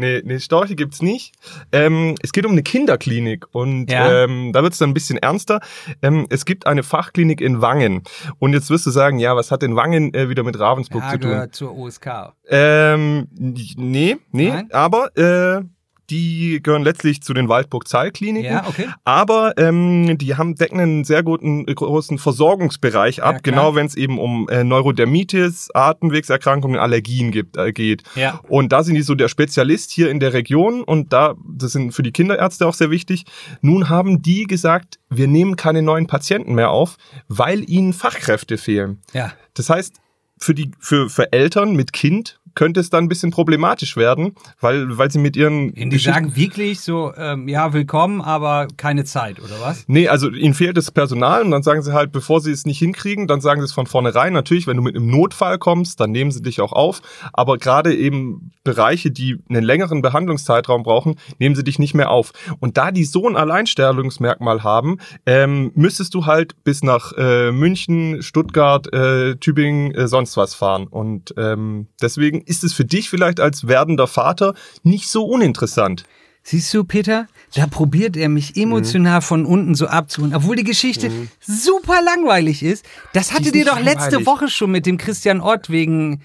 [0.00, 1.34] nee, nee, Storche gibt's nicht.
[1.72, 4.24] Ähm, es geht um eine Kinderklinik und Ja.
[4.24, 5.60] ähm, da wird's dann ein bisschen ernster.
[6.02, 8.02] Ähm, es gibt eine Fachklinik in Wangen.
[8.38, 11.10] Und jetzt wirst du sagen, ja, was hat denn Wangen äh, wieder mit Ravensburg ja,
[11.12, 11.52] zu tun?
[11.52, 12.32] zur OSK.
[12.48, 14.68] Ähm, nee, nee, Nein?
[14.72, 15.62] aber äh,
[16.10, 18.50] die gehören letztlich zu den Waldburg-Zeil-Kliniken.
[18.50, 18.88] Ja, okay.
[19.04, 23.86] Aber ähm, die haben decken einen sehr guten äh, großen Versorgungsbereich ab, Ja, genau wenn
[23.86, 28.02] es eben um äh, Neurodermitis, Atemwegserkrankungen, Allergien gibt, äh, geht.
[28.14, 28.40] Ja.
[28.48, 31.92] Und da sind die so der Spezialist hier in der Region und da, das sind
[31.92, 33.24] für die Kinderärzte auch sehr wichtig.
[33.60, 36.96] Nun haben die gesagt, wir nehmen keine neuen Patienten mehr auf,
[37.28, 39.00] weil ihnen Fachkräfte fehlen.
[39.12, 39.32] Ja.
[39.54, 40.00] Das heißt,
[40.40, 44.98] für die, für, für Eltern mit Kind könnte es dann ein bisschen problematisch werden, weil,
[44.98, 49.54] weil sie mit ihren Die sagen wirklich so, ähm, ja, willkommen, aber keine Zeit, oder
[49.62, 49.84] was?
[49.86, 52.78] Nee, also ihnen fehlt das Personal und dann sagen sie halt, bevor sie es nicht
[52.78, 54.34] hinkriegen, dann sagen sie es von vornherein.
[54.34, 57.00] Natürlich, wenn du mit einem Notfall kommst, dann nehmen sie dich auch auf.
[57.32, 62.32] Aber gerade eben Bereiche, die einen längeren Behandlungszeitraum brauchen, nehmen sie dich nicht mehr auf.
[62.58, 68.22] Und da die so ein Alleinstellungsmerkmal haben, ähm, müsstest du halt bis nach äh, München,
[68.22, 70.88] Stuttgart, äh, Tübingen, äh, sonst was fahren.
[70.88, 76.04] Und ähm, deswegen ist es für dich vielleicht als werdender Vater nicht so uninteressant.
[76.42, 77.28] Siehst du, Peter?
[77.54, 81.10] Da probiert er mich emotional von unten so abzuholen, obwohl die Geschichte
[81.40, 82.84] super langweilig ist.
[83.12, 84.26] Das hatte dir doch letzte langweilig.
[84.26, 86.22] Woche schon mit dem Christian Ott wegen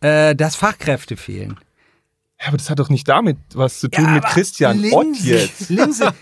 [0.00, 1.58] äh, das Fachkräfte fehlen.
[2.40, 5.16] Ja, aber das hat doch nicht damit was zu tun mit aber Christian Linse, Ott
[5.20, 5.68] jetzt.
[5.70, 6.12] Linse,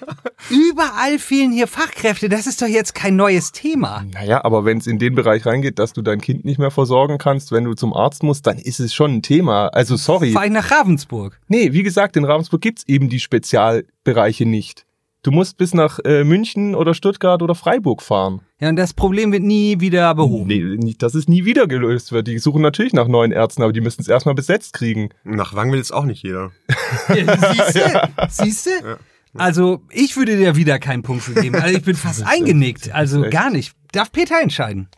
[0.51, 2.29] überall fehlen hier Fachkräfte.
[2.29, 4.05] Das ist doch jetzt kein neues Thema.
[4.13, 7.19] Naja, aber wenn es in den Bereich reingeht, dass du dein Kind nicht mehr versorgen
[7.19, 9.69] kannst, wenn du zum Arzt musst, dann ist es schon ein Thema.
[9.69, 10.33] Also sorry.
[10.33, 11.41] Fahr ich nach Ravensburg.
[11.49, 14.85] Nee, wie gesagt, in Ravensburg gibt's eben die Spezialbereiche nicht.
[15.25, 18.41] Du musst bis nach äh, München oder Stuttgart oder Freiburg fahren.
[18.59, 20.49] Ja, und das Problem wird nie wieder behoben.
[20.49, 22.27] Nee, nicht, dass es nie wieder gelöst wird.
[22.27, 25.11] Die suchen natürlich nach neuen Ärzten, aber die müssen es erstmal besetzt kriegen.
[25.23, 26.51] Nach Wangen will jetzt auch nicht jeder.
[27.09, 28.09] Siehste?
[28.29, 28.99] Siehste?
[29.37, 31.57] Also, ich würde dir wieder keinen Punkt für geben.
[31.57, 32.93] Also, ich bin fast eingenickt.
[32.93, 33.75] Also, gar nicht.
[33.93, 34.89] Darf Peter entscheiden?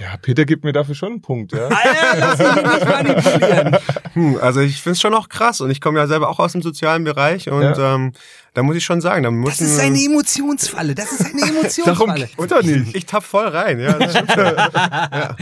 [0.00, 1.68] Ja, Peter gibt mir dafür schon einen Punkt, ja.
[1.68, 3.76] Alter, lass dich hier nicht manipulieren.
[4.12, 6.50] Hm, also ich finde es schon auch krass und ich komme ja selber auch aus
[6.50, 7.94] dem sozialen Bereich und Ja.
[7.94, 8.12] ähm,
[8.54, 10.96] da muss ich schon sagen, da muss Das ist eine Emotionsfalle.
[10.96, 11.40] Das ist eine
[11.84, 12.28] Darum Emotionsfalle.
[12.48, 12.88] doch nicht.
[12.88, 13.92] ich, ich tapp voll rein, ja.
[13.92, 14.34] Das stimmt.
[14.36, 15.36] ja.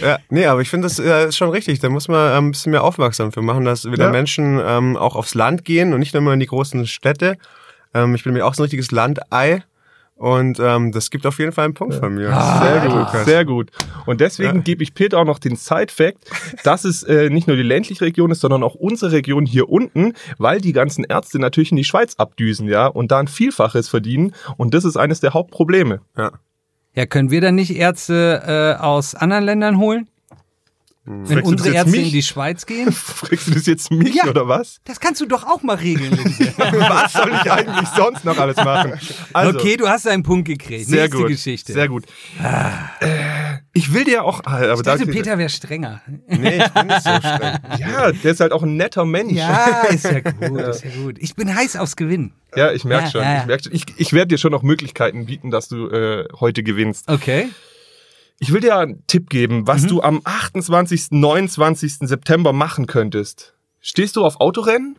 [0.00, 0.18] ja.
[0.30, 1.78] Nee, aber ich finde, das äh, ist schon richtig.
[1.78, 4.10] Da muss man ein bisschen mehr aufmerksam für machen, dass wieder Ja.
[4.10, 7.36] Menschen ähm, auch aufs Land gehen und nicht nur immer in die großen Städte.
[8.04, 9.62] Ähm, ich bin mir auch so ein richtiges Landei
[10.16, 12.30] und ähm, das gibt auf jeden Fall einen Punkt von mir.
[12.60, 13.24] Sehr gut, Lukas.
[13.24, 13.70] sehr gut.
[14.04, 14.62] Und deswegen Ja.
[14.62, 16.18] gebe ich Peter auch noch den Side-Fact,
[16.64, 20.14] dass es äh, nicht nur die ländliche Region ist, sondern auch unsere Region hier unten,
[20.38, 24.34] weil die ganzen Ärzte natürlich in die Schweiz abdüsen, ja, und da ein Vielfaches verdienen.
[24.56, 26.00] Und das ist eines der Hauptprobleme.
[26.16, 26.32] Ja.
[26.94, 28.42] Ja, können wir dann nicht Ärzte
[28.78, 30.08] äh, aus anderen Ländern holen?
[31.10, 32.06] Wenn Fragst unsere Ärzte mich?
[32.06, 32.92] in die Schweiz gehen?
[32.92, 34.26] Fragst du das jetzt mich Ja.
[34.26, 34.78] oder was?
[34.84, 36.12] Das kannst du doch auch mal regeln.
[36.58, 38.92] Was soll ich eigentlich sonst noch alles machen?
[39.32, 40.86] Also, okay, du hast einen Punkt gekriegt.
[40.86, 41.28] sehr Nächste gut.
[41.28, 41.72] Geschichte.
[41.72, 42.04] Sehr gut.
[43.00, 46.02] Äh, ich will dir auch, ah, aber Ich da, dachte, Peter wäre strenger.
[46.28, 47.58] Nee, ich bin nicht so streng.
[47.78, 49.32] ja, der ist halt auch ein netter Mensch.
[49.32, 51.16] Ja, ist ja gut, ist ja gut.
[51.20, 52.32] Ich bin heiß aufs Gewinnen.
[52.56, 53.22] Ja, ich merke Ja, schon.
[53.22, 53.40] ja, ja.
[53.40, 53.72] Ich, merk schon.
[53.74, 57.08] ich, ich werde dir schon noch Möglichkeiten bieten, dass du äh, heute gewinnst.
[57.08, 57.48] Okay.
[58.40, 59.88] Ich will dir einen Tipp geben, was Mhm.
[59.88, 62.06] du am 28., 29.
[62.08, 63.54] September machen könntest.
[63.80, 64.96] Stehst du auf Autorennen?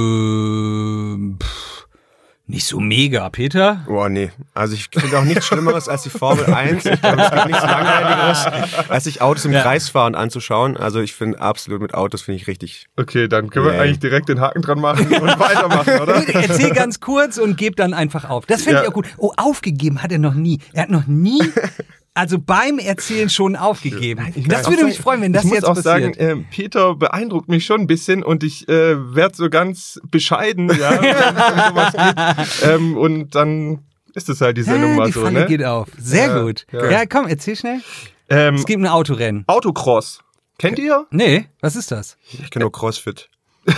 [0.00, 1.86] Ähm, pff,
[2.50, 3.84] Nicht so mega, Peter.
[3.86, 4.30] Boah, nee.
[4.54, 6.84] Also ich finde auch nichts Schlimmeres als die Formel 1.
[6.84, 8.46] Ich glaube, es gibt nichts Langweiligeres,
[8.90, 9.62] als sich Autos im Ja.
[9.62, 10.76] Kreis fahren anzuschauen.
[10.76, 12.86] Also ich finde absolut mit Autos finde ich richtig.
[12.96, 13.78] Okay, dann können wir Nee.
[13.78, 16.26] eigentlich direkt den Haken dran machen und weitermachen, oder?
[16.28, 18.46] Erzähl ganz kurz und geb dann einfach auf.
[18.46, 18.82] Das finde Ja.
[18.82, 19.06] ich auch gut.
[19.16, 20.58] Oh, aufgegeben hat er noch nie.
[20.72, 21.40] Er hat noch nie,
[22.14, 24.32] also beim Erzählen schon aufgegeben.
[24.48, 25.84] Das würde mich freuen, wenn das ich muss jetzt auch passiert.
[25.84, 30.70] sagen, ähm, Peter beeindruckt mich schon ein bisschen und ich äh, werde so ganz bescheiden,
[30.78, 32.36] ja.
[32.62, 33.80] Ähm, und dann
[34.14, 35.46] ist es halt die Sendung Ah, mal die so, Pfanne ne?
[35.46, 35.88] geht auf.
[35.98, 36.66] Sehr gut.
[36.72, 36.90] ja.
[36.90, 37.06] Ja.
[37.06, 37.80] komm, erzähl schnell.
[38.28, 39.44] Ähm, Es gibt ein Autorennen.
[39.46, 40.20] Autocross.
[40.58, 41.06] Kennt ihr?
[41.10, 42.16] Nee, was ist das?
[42.32, 43.28] Ich kenne nur CrossFit.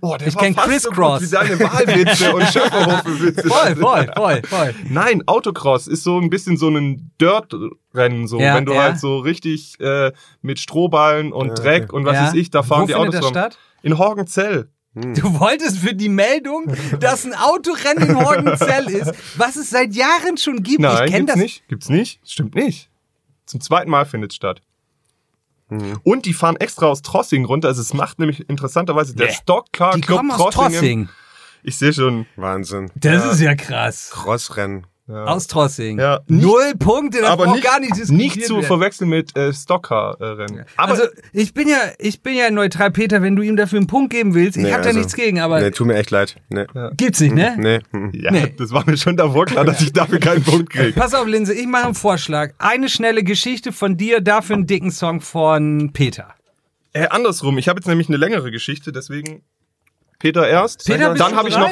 [0.00, 1.20] Oh, der Ich war kenn fast Crisscross.
[1.20, 3.42] so wie deine Wahlwitze und Schöpferhofe-Witze.
[3.48, 4.74] Voll, voll, voll, voll.
[4.88, 8.82] Nein, Autocross ist so ein bisschen so ein Dirt-Rennen, so Ja, wenn du ja.
[8.82, 11.96] halt so richtig äh, mit Strohballen und Ja, Dreck okay.
[11.96, 12.26] und was Ja.
[12.28, 13.30] weiß ich, da fahren Wo die Autos das rum.
[13.30, 13.58] statt?
[13.82, 14.68] In Horgenzell.
[14.94, 20.36] Du wolltest für die Meldung, dass ein Autorennen in Horgenzell ist, was es seit Jahren
[20.38, 20.80] schon gibt.
[20.80, 21.36] Nein, ich kenne gibt's das.
[21.42, 21.68] nicht.
[21.68, 22.20] Gibt's nicht.
[22.24, 22.90] Stimmt nicht.
[23.46, 24.60] Zum zweiten Mal findet statt.
[26.02, 27.68] Und die fahren extra aus Trossing runter.
[27.68, 29.32] Also es macht nämlich interessanterweise der Nee.
[29.34, 30.70] Stockcar Die Club Trossingen.
[30.70, 31.08] Trossing.
[31.62, 32.26] Ich sehe schon.
[32.36, 32.90] Wahnsinn.
[32.94, 34.10] Das ist ja krass.
[34.12, 34.86] Crossrennen.
[35.08, 35.98] Aus Trossing.
[35.98, 38.66] Ja, nicht- Null Punkte, das aber braucht nicht, gar nicht diskutiert nicht zu werden.
[38.66, 40.64] verwechseln mit äh, Stockcar-Rennen.
[40.76, 43.86] aber also ich bin ja, ich bin ja neutral, Peter, wenn du ihm dafür einen
[43.86, 44.56] Punkt geben willst.
[44.58, 46.36] Ich Nee, hab da also- nichts gegen, aber Nee, tut mir echt leid.
[46.50, 46.66] Nee.
[46.96, 47.54] gibt's nicht, ne?
[47.58, 47.80] Nee.
[47.90, 48.12] hm.
[48.14, 48.54] ja, nee.
[48.58, 50.92] das war mir schon davor klar, dass ich dafür keinen Punkt kriege.
[50.92, 52.52] Pass auf, Linse, ich mache einen Vorschlag.
[52.58, 56.34] Eine schnelle Geschichte von dir, dafür einen dicken Song von Peter.
[56.92, 59.42] Äh, andersrum, ich habe jetzt nämlich eine längere Geschichte, deswegen
[60.18, 60.84] Peter erst.
[60.86, 61.70] Peter, bist dann habe ich noch.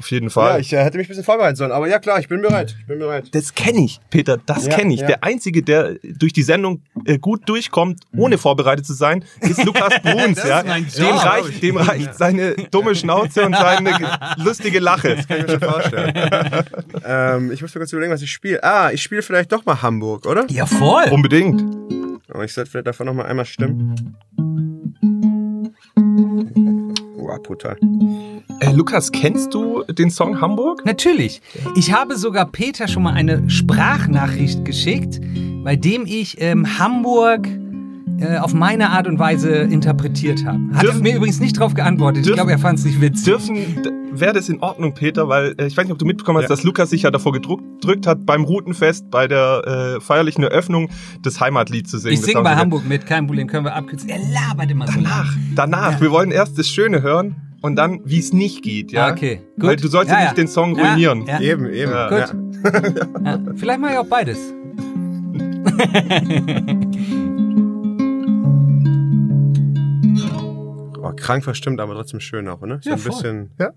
[0.00, 0.54] Auf jeden Fall.
[0.54, 1.70] Ja, ich äh, hätte mich ein bisschen vorbereiten sollen.
[1.72, 2.74] Aber ja, klar, ich bin bereit.
[2.80, 3.28] Ich bin bereit.
[3.34, 5.00] Das kenne ich, Peter, das Ja, kenne ich.
[5.00, 5.06] ja.
[5.06, 10.00] Der Einzige, der durch die Sendung äh, gut durchkommt, ohne vorbereitet zu sein, ist Lukas
[10.02, 10.36] Bruns.
[10.38, 10.60] Das ja?
[10.60, 11.24] ist dem, Job.
[11.24, 14.08] reicht, dem reicht seine dumme Schnauze und seine ge-
[14.44, 15.16] lustige Lache.
[15.28, 16.12] Kann ich mir schon vorstellen.
[17.04, 18.64] ähm, ich muss mir kurz überlegen, was ich spiele.
[18.64, 20.46] Ah, ich spiele vielleicht doch mal Hamburg, oder?
[20.48, 21.04] Ja, voll.
[21.10, 21.62] Unbedingt.
[22.32, 24.16] Aber ich sollte vielleicht davon noch mal einmal stimmen.
[27.20, 27.76] Wow, brutal.
[28.60, 30.84] Äh, Lukas, kennst du den Song Hamburg?
[30.86, 31.42] Natürlich.
[31.76, 35.20] Ich habe sogar Peter schon mal eine Sprachnachricht geschickt,
[35.62, 37.46] bei dem ich ähm, Hamburg
[38.20, 40.58] äh, auf meine Art und Weise interpretiert habe.
[40.74, 42.20] Hat Dürfen- mir übrigens nicht drauf geantwortet.
[42.20, 43.24] Ich dürfen- glaube, er fand es nicht witzig.
[43.24, 43.56] Dürfen,
[44.12, 45.28] wäre das in Ordnung, Peter?
[45.28, 48.06] Weil äh, ich weiß nicht, ob du mitbekommen hast, dass Lukas sich ja davor gedrückt
[48.06, 50.88] hat, beim Routenfest, bei der äh, feierlichen Eröffnung
[51.22, 52.14] das Heimatlied zu singen.
[52.14, 54.08] Ich singe haben bei Hamburg mit, kein Problem, können wir abkürzen.
[54.10, 55.42] Er labert immer so Danach, lang.
[55.54, 56.00] danach.
[56.00, 59.06] Wir wollen erst das Schöne hören und dann, wie es nicht geht, ja?
[59.06, 59.68] Ah, okay, gut.
[59.70, 60.42] Weil du sollst ja, Ja, nicht ja.
[60.44, 61.26] den Song Ja, ruinieren.
[61.26, 61.40] ja.
[61.40, 61.90] Eben, eben.
[61.92, 62.08] Ja.
[62.08, 62.34] Gut.
[63.24, 64.38] Ja, vielleicht mache ich auch beides.
[71.20, 72.80] krank verstimmt, aber trotzdem schön auch, ne?
[72.82, 73.12] So Ja, ein voll.
[73.12, 73.50] bisschen.
[73.58, 73.70] Ja.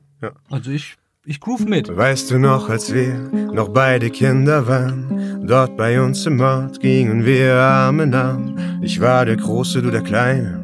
[0.50, 1.96] Also ich, ich groove mit.
[1.96, 3.14] Weißt du noch, als wir
[3.54, 8.56] noch beide Kinder waren, dort bei uns im Ort gingen wir Arm in Arm.
[8.82, 10.62] Ich war der Große, du der Kleine.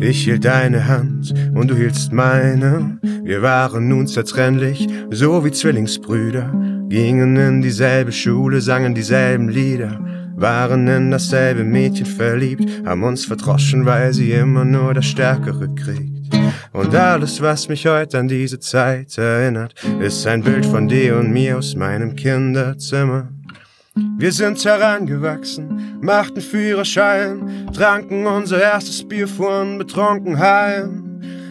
[0.00, 2.98] Ich hielt deine Hand und du hieltst meine.
[3.24, 6.52] Wir waren nun zertrennlich, so wie Zwillingsbrüder.
[6.88, 10.00] Gingen in dieselbe Schule, sangen dieselben Lieder.
[10.40, 16.32] Waren in dasselbe Mädchen verliebt, haben uns verdroschen, weil sie immer nur das Stärkere kriegt.
[16.72, 21.32] Und alles, was mich heute an diese Zeit erinnert, ist ein Bild von dir und
[21.32, 23.28] mir aus meinem Kinderzimmer.
[24.16, 31.07] Wir sind herangewachsen, machten Führerschein, tranken unser erstes Bier, fuhren betrunken heim.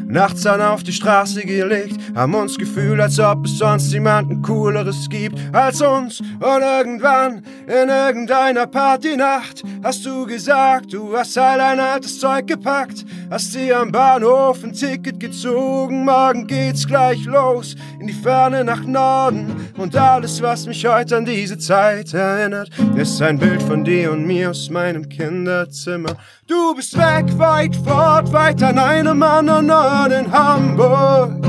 [0.09, 5.09] Nachts dann auf die Straße gelegt, haben uns gefühlt, als ob es sonst niemanden Cooleres
[5.09, 6.21] gibt als uns.
[6.21, 13.05] Und irgendwann, in irgendeiner Partynacht, hast du gesagt, du hast all dein altes Zeug gepackt,
[13.29, 18.83] hast dir am Bahnhof ein Ticket gezogen, morgen geht's gleich los, in die Ferne nach
[18.83, 19.69] Norden.
[19.77, 24.25] Und alles, was mich heute an diese Zeit erinnert, ist ein Bild von dir und
[24.25, 26.15] mir aus meinem Kinderzimmer.
[26.47, 31.41] Du bist weg, weit fort, weit an einem anderen Ort in Hamburg.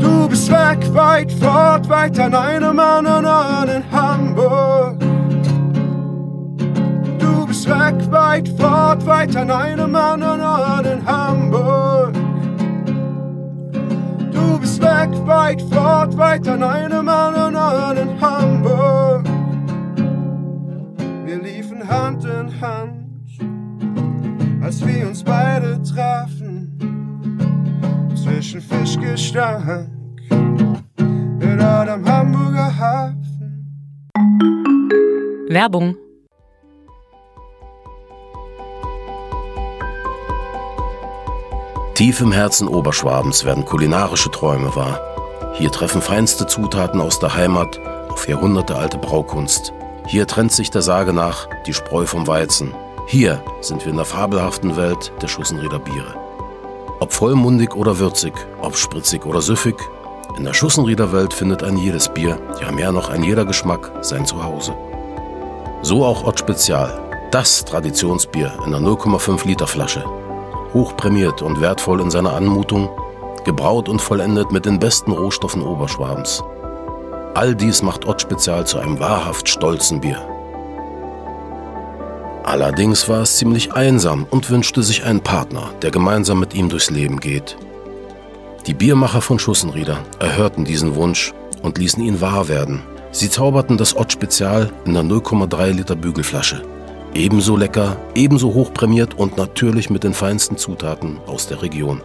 [0.00, 5.15] Du bist weg, weit fort, weit an einem anderen Ort in Hamburg.
[7.66, 12.14] Weg, weit fort, weit an einem anderen Ort in Hamburg.
[14.32, 19.24] Du bist weg, weit fort, weit an einem anderen Ort in Hamburg.
[21.24, 23.06] Wir liefen Hand in Hand,
[24.62, 26.78] als wir uns beide trafen.
[28.14, 29.90] Zwischen Fischgestank
[31.76, 33.66] dort am Hamburger Hafen.
[35.48, 36.05] Werbung.
[41.96, 45.00] Tief im Herzen Oberschwabens werden kulinarische Träume wahr.
[45.54, 47.80] Hier treffen feinste Zutaten aus der Heimat
[48.10, 49.72] auf jahrhundertealte Braukunst.
[50.06, 52.74] Hier trennt sich der Sage nach die Spreu vom Weizen.
[53.06, 56.14] Hier sind wir in der fabelhaften Welt der Schussenrieder Biere.
[57.00, 59.76] Ob vollmundig oder würzig, ob spritzig oder süffig,
[60.36, 64.26] in der Schussenrieder Welt findet ein jedes Bier, ja mehr noch ein jeder Geschmack, sein
[64.26, 64.76] Zuhause.
[65.80, 66.92] So auch Ott Spezial,
[67.30, 70.04] das Traditionsbier in der 0,5 Liter Flasche.
[70.76, 72.90] Hochprämiert und wertvoll in seiner Anmutung,
[73.46, 76.44] gebraut und vollendet mit den besten Rohstoffen Oberschwabens.
[77.32, 80.20] All dies macht Ott Spezial zu einem wahrhaft stolzen Bier.
[82.44, 86.90] Allerdings war es ziemlich einsam und wünschte sich einen Partner, der gemeinsam mit ihm durchs
[86.90, 87.56] Leben geht.
[88.66, 92.82] Die Biermacher von Schussenrieder erhörten diesen Wunsch und ließen ihn wahr werden.
[93.12, 96.60] Sie zauberten das Ott Spezial in der 0,3 Liter Bügelflasche.
[97.16, 102.02] Ebenso lecker, ebenso hochprämiert und natürlich mit den feinsten Zutaten aus der Region.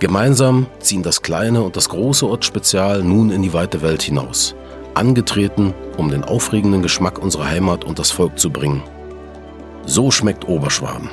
[0.00, 4.56] Gemeinsam ziehen das kleine und das große Ott Spezial nun in die weite Welt hinaus.
[4.94, 8.82] Angetreten, um den aufregenden Geschmack unserer Heimat und das Volk zu bringen.
[9.86, 11.08] So schmeckt Oberschwaben.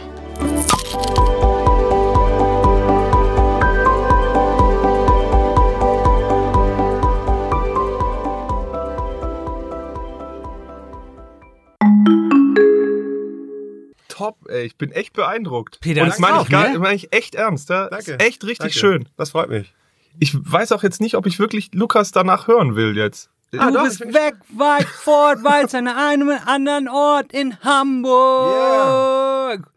[14.20, 14.64] Top, ey.
[14.66, 15.80] Ich bin echt beeindruckt.
[15.82, 16.78] Peter, Und das meine ich, gar- ne?
[16.80, 17.70] meine ich echt ernst.
[17.70, 17.88] Ja?
[17.90, 18.12] Danke.
[18.14, 18.74] Ist echt richtig Danke.
[18.78, 19.10] schön.
[19.18, 19.74] Das freut mich.
[20.20, 23.30] Ich weiß auch jetzt nicht, ob ich wirklich Lukas danach hören will jetzt.
[23.58, 28.02] Ah, Du doch, bist weg, weit fort, weit an einem anderen Ort in Hamburg.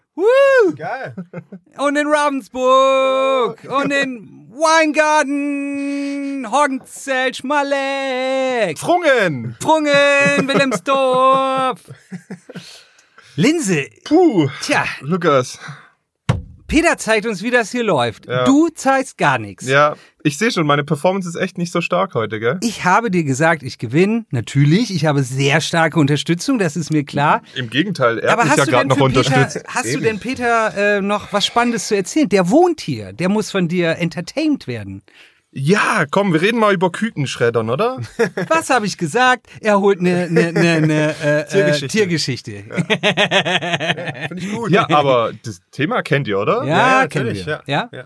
[0.14, 0.74] Woo!
[0.76, 1.14] Geil.
[1.78, 3.64] Und in Ravensburg.
[3.64, 4.48] Und in
[5.42, 6.46] Weingarten.
[6.50, 8.78] Hoggenzell, Schmalleck.
[8.78, 9.56] Frungen!
[9.58, 11.80] Prungen, Wilhelmsdorf.
[13.36, 15.58] Linse, Puh, tja, Lukas.
[16.66, 18.26] Peter zeigt uns, wie das hier läuft.
[18.26, 18.44] Ja.
[18.44, 19.66] Du zeigst gar nichts.
[19.66, 22.58] Ja, ich sehe schon, meine Performance ist echt nicht so stark heute, gell?
[22.62, 24.24] Ich habe dir gesagt, ich gewinne.
[24.30, 27.42] Natürlich, ich habe sehr starke Unterstützung, das ist mir klar.
[27.56, 29.64] Im Gegenteil, er Aber hat mich ja du gerade noch Peter, unterstützt.
[29.66, 30.02] hast du Eben.
[30.02, 32.28] denn Peter äh, noch was Spannendes zu erzählen?
[32.30, 35.02] Der wohnt hier, der muss von dir entertained werden.
[35.54, 37.98] Ja, komm, wir reden mal über Kükenschreddern, oder?
[38.48, 39.48] Was habe ich gesagt?
[39.60, 41.84] Er holt eine ne, ne, ne, äh, Tiergeschichte.
[41.84, 42.52] Äh, Tiergeschichte.
[44.28, 44.70] Finde ich gut.
[44.70, 46.64] ja, aber das Thema kennt ihr, oder?
[46.64, 47.62] Ja, ja, kennen natürlich, wir.
[47.66, 47.90] ja.
[47.92, 48.04] Ja?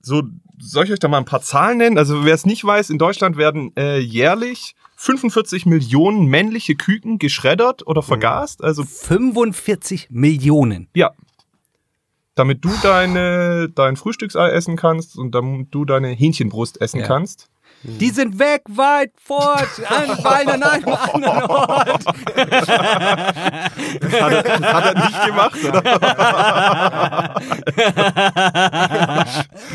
[0.00, 0.24] So,
[0.58, 1.98] soll ich euch da mal ein paar Zahlen nennen?
[1.98, 7.86] Also, wer es nicht weiß, in Deutschland werden äh, jährlich 45 Millionen männliche Küken geschreddert
[7.86, 8.64] oder vergast.
[8.64, 10.88] Also, 45 Millionen.
[10.94, 11.12] ja.
[12.36, 17.06] Damit du deine, dein Frühstücksei essen kannst und damit du deine Hähnchenbrust essen Ja.
[17.06, 17.48] kannst.
[17.86, 22.06] Die sind weg, weit, fort, an, weil an einem anderen Ort.
[22.06, 22.22] Hat
[24.32, 25.82] er, das hat er nicht gemacht, oder?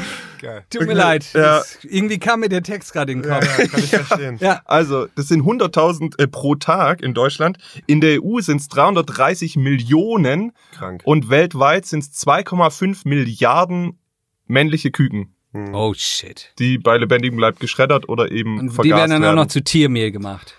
[0.40, 0.64] Geil.
[0.70, 1.26] Tut mir leid.
[1.34, 1.58] Ja.
[1.60, 3.46] Das, irgendwie kam mir der Text gerade in den Kopf.
[3.60, 4.38] ja, kann ich verstehen.
[4.40, 4.62] Ja.
[4.66, 7.58] Also, das sind 100.000 äh, pro Tag in Deutschland.
[7.88, 11.02] In der EU sind es 330 Millionen Krank.
[11.06, 14.00] und weltweit sind es 2,5 Milliarden
[14.48, 15.36] männliche Küken,
[15.74, 16.54] Oh shit.
[16.60, 19.36] die bei lebendigem Leib geschreddert oder eben Und vergast die werden dann auch werden.
[19.38, 20.56] noch zu Tiermehl gemacht.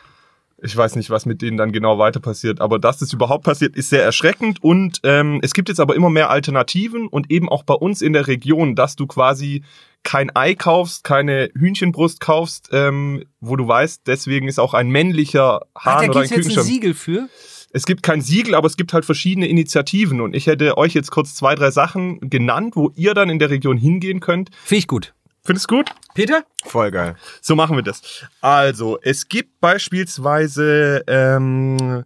[0.62, 3.76] Ich weiß nicht, was mit denen dann genau weiter passiert, aber dass das überhaupt passiert,
[3.76, 7.62] ist sehr erschreckend und ähm, es gibt jetzt aber immer mehr Alternativen und eben auch
[7.62, 9.62] bei uns in der Region, dass du quasi
[10.02, 15.62] kein Ei kaufst, keine Hühnchenbrust kaufst, ähm, wo du weißt, deswegen ist auch ein männlicher
[15.74, 16.64] Ah, Hahn da oder ein jetzt ein.
[16.64, 17.28] Siegel für?
[17.72, 21.10] Es gibt kein Siegel, aber es gibt halt verschiedene Initiativen und ich hätte euch jetzt
[21.10, 24.50] kurz zwei, drei Sachen genannt, wo ihr dann in der Region hingehen könnt.
[24.64, 25.14] Finde ich gut.
[25.44, 25.90] Findest du gut?
[26.14, 26.44] Peter?
[26.64, 27.16] Voll geil.
[27.40, 28.02] So machen wir das.
[28.40, 32.04] Also, es gibt beispielsweise ähm,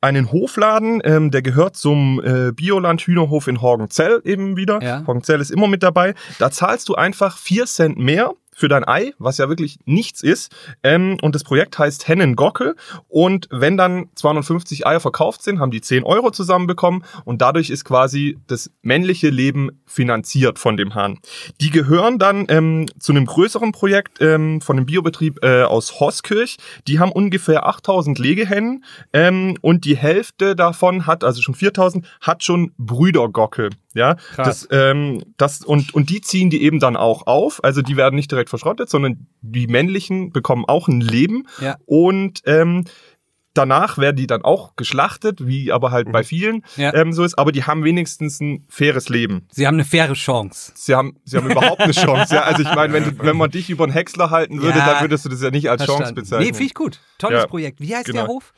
[0.00, 4.82] einen Hofladen, ähm, der gehört zum äh, Bioland Hühnerhof in Horgenzell eben wieder.
[4.82, 5.04] Ja.
[5.06, 6.14] Horgenzell ist immer mit dabei.
[6.38, 10.52] Da zahlst du einfach vier Cent mehr für dein Ei, was ja wirklich nichts ist.
[10.82, 12.74] Ähm, und das Projekt heißt Hennengockel.
[13.06, 17.04] Und wenn dann 250 Eier verkauft sind, haben die 10 Euro zusammenbekommen.
[17.24, 21.20] Und dadurch ist quasi das männliche Leben finanziert von dem Hahn.
[21.60, 26.56] Die gehören dann ähm, zu einem größeren Projekt ähm, von einem Biobetrieb äh, aus Hoskirch.
[26.88, 32.42] Die haben ungefähr 8000 Legehennen ähm, und die Hälfte davon hat, also schon 4000, hat
[32.42, 33.70] schon Brüdergockel.
[33.94, 34.66] Ja, Krass.
[34.66, 37.64] das, ähm, das und und die ziehen die eben dann auch auf.
[37.64, 41.76] Also die werden nicht direkt verschrottet, sondern die männlichen bekommen auch ein Leben Ja.
[41.86, 42.84] und ähm,
[43.54, 46.94] danach werden die dann auch geschlachtet, wie aber halt bei vielen Ja.
[46.94, 47.38] ähm, so ist.
[47.38, 49.48] Aber die haben wenigstens ein faires Leben.
[49.50, 50.70] Sie haben eine faire Chance.
[50.76, 52.34] Sie haben, sie haben überhaupt eine Chance.
[52.36, 54.86] Ja, also ich meine, wenn, du- wenn man dich über einen Häcksler halten würde, Ja.
[54.92, 56.20] dann würdest du das ja nicht als Chance Verstanden.
[56.20, 56.46] bezeichnen.
[56.46, 57.00] Nee, finde ich gut.
[57.18, 57.80] Tolles Ja, Projekt.
[57.80, 58.20] Wie heißt genau.
[58.26, 58.52] der Hof?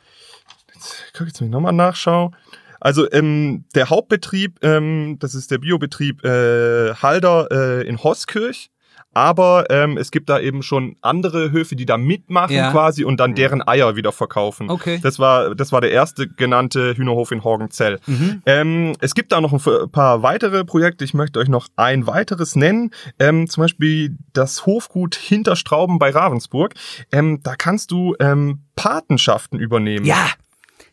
[1.17, 2.33] Guck jetzt, wenn ich nochmal nachschaue.
[2.81, 8.71] Also ähm, der Hauptbetrieb, ähm, das ist der Biobetrieb äh, Halder äh, in Hoskirch.
[9.13, 12.71] Aber ähm, es gibt da eben schon andere Höfe, die da mitmachen Ja.
[12.71, 14.71] quasi und dann deren Eier wieder verkaufen.
[14.71, 15.01] Okay.
[15.03, 17.99] Das war, das war der erste genannte Hühnerhof in Horgenzell.
[18.07, 18.43] Mhm.
[18.47, 21.05] Ähm, es gibt da noch ein paar weitere Projekte.
[21.05, 22.93] Ich möchte euch noch ein weiteres nennen.
[23.19, 26.75] Ähm, zum Beispiel das Hofgut Hinterstrauben bei Ravensburg.
[27.11, 30.07] Ähm, da kannst du ähm, Patenschaften übernehmen.
[30.07, 30.29] Ja,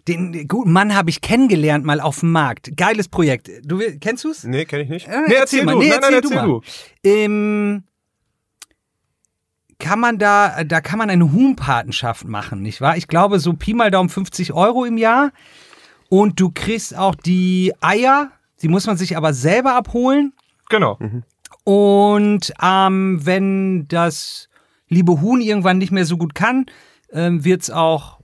[0.08, 2.76] den guten Mann habe ich kennengelernt mal auf dem Markt.
[2.78, 3.50] Geiles Projekt.
[3.64, 4.44] Du kennst du's?
[4.44, 5.08] Nee, kenne ich nicht.
[5.08, 5.74] Äh, Nee, erzähl mal.
[5.74, 5.80] du.
[5.80, 6.62] Nee, Nein, nein, erzähl, erzähl du.
[7.04, 7.84] Ähm,
[9.80, 12.98] kann man da, da kann man eine Huhnpatenschaft machen, nicht wahr?
[12.98, 15.32] Ich glaube, so Pi mal Daumen 50 Euro im Jahr.
[16.10, 20.34] Und du kriegst auch die Eier, die muss man sich aber selber abholen.
[20.70, 20.98] Genau.
[21.64, 24.50] Und ähm, wenn das
[24.88, 26.66] liebe Huhn irgendwann nicht mehr so gut kann,
[27.12, 28.17] ähm, wird's auch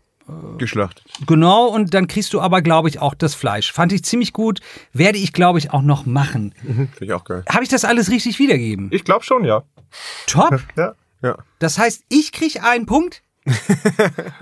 [0.57, 1.03] Geschlachtet.
[1.27, 3.71] Genau, und dann kriegst du aber, glaube ich, auch das Fleisch.
[3.71, 4.61] Fand ich ziemlich gut.
[4.93, 6.53] Werde ich, glaube ich, auch noch machen.
[6.63, 7.43] Finde ich auch geil.
[7.49, 8.89] Habe ich das alles richtig wiedergegeben?
[8.91, 9.63] Ich glaube schon, ja.
[10.27, 10.61] Top.
[10.77, 10.93] ja.
[11.21, 11.37] Ja.
[11.59, 13.23] Das heißt, ich krieg einen Punkt.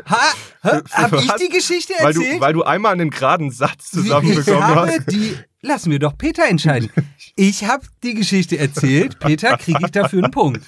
[0.06, 0.17] ha,
[0.63, 2.41] ha, habe ich die Geschichte Weil du, erzählt?
[2.41, 5.12] weil du einmal einen geraden Satz zusammenbekommen hast.
[5.12, 5.38] die.
[5.63, 6.89] Lassen wir doch Peter entscheiden.
[7.38, 9.17] Ich habe die Geschichte erzählt.
[9.20, 10.62] Peter, kriege ich dafür einen Punkt.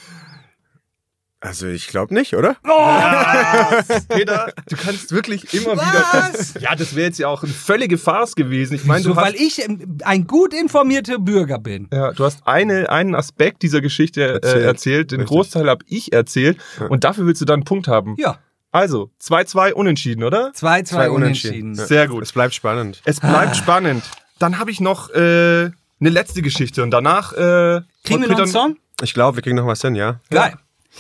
[1.46, 2.56] Also ich glaube nicht, oder?
[4.10, 6.54] Peter, du kannst wirklich immer Was?
[6.56, 6.62] wieder.
[6.70, 8.76] Ja, das wäre jetzt ja auch eine völlige Farce gewesen.
[8.76, 11.90] Ich meine, So, du hast weil ich ähm, ein gut informierter Bürger bin.
[11.92, 14.64] Ja, du hast eine, einen Aspekt dieser Geschichte äh, Erzählt.
[14.66, 15.36] erzählt, den Richtig.
[15.36, 16.58] Großteil habe ich erzählt
[16.90, 18.16] und dafür willst du dann einen Punkt haben.
[18.18, 18.38] Ja,
[18.72, 20.52] Also, 2-2 unentschieden, oder?
[20.56, 21.62] 2-2 Zwei unentschieden.
[21.64, 21.76] unentschieden.
[21.76, 22.24] Sehr gut.
[22.24, 23.02] Es bleibt spannend.
[23.04, 24.04] Es bleibt spannend.
[24.40, 28.48] Dann habe ich noch äh, eine letzte Geschichte und danach äh, Kriegen wir noch einen
[28.48, 28.78] Song?
[29.02, 30.20] Ich glaube, wir kriegen noch was hin, ja.
[30.30, 30.54] Geil.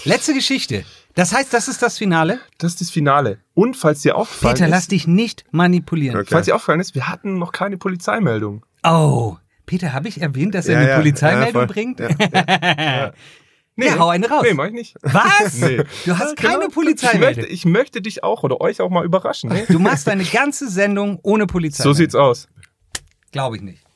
[0.05, 0.83] Letzte Geschichte.
[1.15, 2.39] Das heißt, das ist das Finale?
[2.57, 3.37] Das ist das Finale.
[3.53, 6.17] Und falls dir aufgefallen Peter, ist, lass dich nicht manipulieren.
[6.17, 6.27] Okay.
[6.31, 8.65] falls dir aufgefallen ist, wir hatten noch keine Polizeimeldung.
[8.83, 11.99] Oh, Peter, habe ich erwähnt, dass er Ja, eine ja, Polizeimeldung ja, bringt?
[11.99, 13.11] Ja,
[13.75, 14.43] Nee, Ja, hau eine raus.
[14.43, 14.95] Nee, mach ich nicht.
[15.01, 15.53] Was?
[15.59, 15.77] Nee.
[16.05, 16.67] Du hast Ja, keine genau.
[16.67, 17.35] Ich Polizeimeldung.
[17.43, 19.49] möchte, ich möchte dich auch oder euch auch mal überraschen.
[19.51, 19.65] Ne?
[19.67, 21.83] Du machst deine ganze Sendung ohne Polizei.
[21.83, 22.47] So sieht's aus.
[23.31, 23.83] Glaube ich nicht.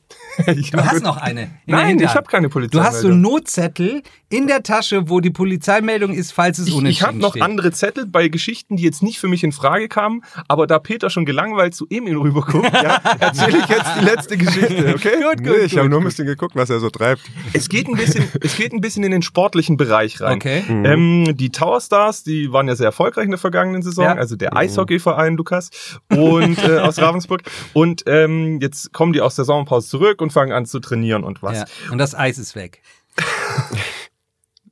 [0.55, 1.49] Ich Du hast noch eine.
[1.65, 2.93] Nein, ich habe keine Du Polizeimeldung.
[2.93, 7.01] hast so Notzettel in der Tasche, wo die Polizeimeldung ist, falls es Ich, unentschieden ich
[7.07, 7.43] habe noch steht.
[7.43, 11.09] andere Zettel bei Geschichten, die jetzt nicht für mich in Frage kamen, aber da Peter
[11.09, 15.21] schon gelangweilt zu Emil rüberguckt, ja, erzähle ich jetzt die letzte Geschichte, okay?
[15.21, 17.21] Gut, Nee, gut, ich habe nur ein bisschen geguckt, was er so treibt.
[17.53, 20.35] Es geht ein bisschen, es geht ein bisschen in den sportlichen Bereich rein.
[20.35, 20.63] Okay.
[20.67, 24.13] Ähm, die Tower Stars, die waren ja sehr erfolgreich in der vergangenen Saison, Ja.
[24.15, 25.69] also der Eishockeyverein Lukas
[26.09, 27.43] und äh, aus Ravensburg.
[27.73, 31.41] Und ähm, jetzt kommen die aus der Sommerpause zurück und fangen an zu trainieren und
[31.41, 31.59] was.
[31.59, 31.65] Ja.
[31.91, 32.81] Und das Eis ist weg.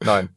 [0.04, 0.30] Nein.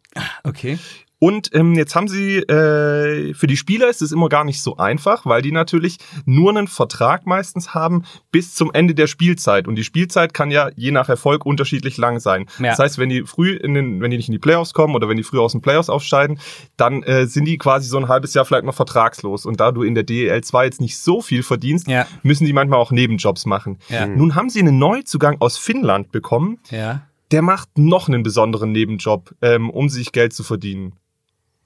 [0.45, 0.79] Okay.
[1.21, 4.77] Und ähm, jetzt haben sie, äh, für die Spieler ist es immer gar nicht so
[4.77, 9.67] einfach, weil die natürlich nur einen Vertrag meistens haben bis zum Ende der Spielzeit.
[9.67, 12.47] Und die Spielzeit kann ja je nach Erfolg unterschiedlich lang sein.
[12.61, 12.67] Ja.
[12.71, 15.09] Das heißt, wenn die früh in den, wenn die nicht in die Playoffs kommen oder
[15.09, 16.39] wenn die früh aus den Playoffs aufsteigen,
[16.77, 19.45] dann äh, sind die quasi so ein halbes Jahr vielleicht noch vertragslos.
[19.45, 22.07] Und da du in der DEL 2 jetzt nicht so viel verdienst, Ja.
[22.23, 23.79] müssen die manchmal auch Nebenjobs machen.
[23.89, 24.07] Ja.
[24.07, 27.08] Nun haben sie einen Neuzugang aus Finnland bekommen, Ja.
[27.33, 30.95] Der macht noch einen besonderen Nebenjob, ähm, um sich Geld zu verdienen.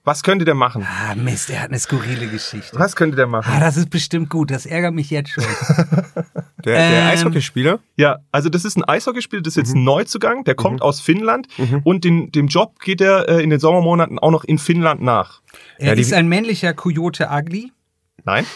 [0.05, 0.85] Was könnte der machen?
[0.85, 2.77] Ah, Mist, er hat eine skurrile Geschichte.
[2.77, 3.53] Was könnte der machen?
[3.55, 4.51] Ah, das ist bestimmt gut.
[4.51, 5.45] Das ärgert mich jetzt schon.
[6.65, 7.81] Der, der Ähm, Eishockeyspieler?
[7.97, 11.49] Ja, also das ist ein Eishockeyspieler, das ist jetzt ein Neuzugang, der kommt aus Finnland
[11.59, 11.81] Mhm.
[11.83, 15.41] und den, dem Job geht er äh, in den Sommermonaten auch noch in Finnland nach.
[15.79, 17.73] Er Ja, die- ist ein männlicher Coyote Ugly.
[18.25, 18.47] Nein?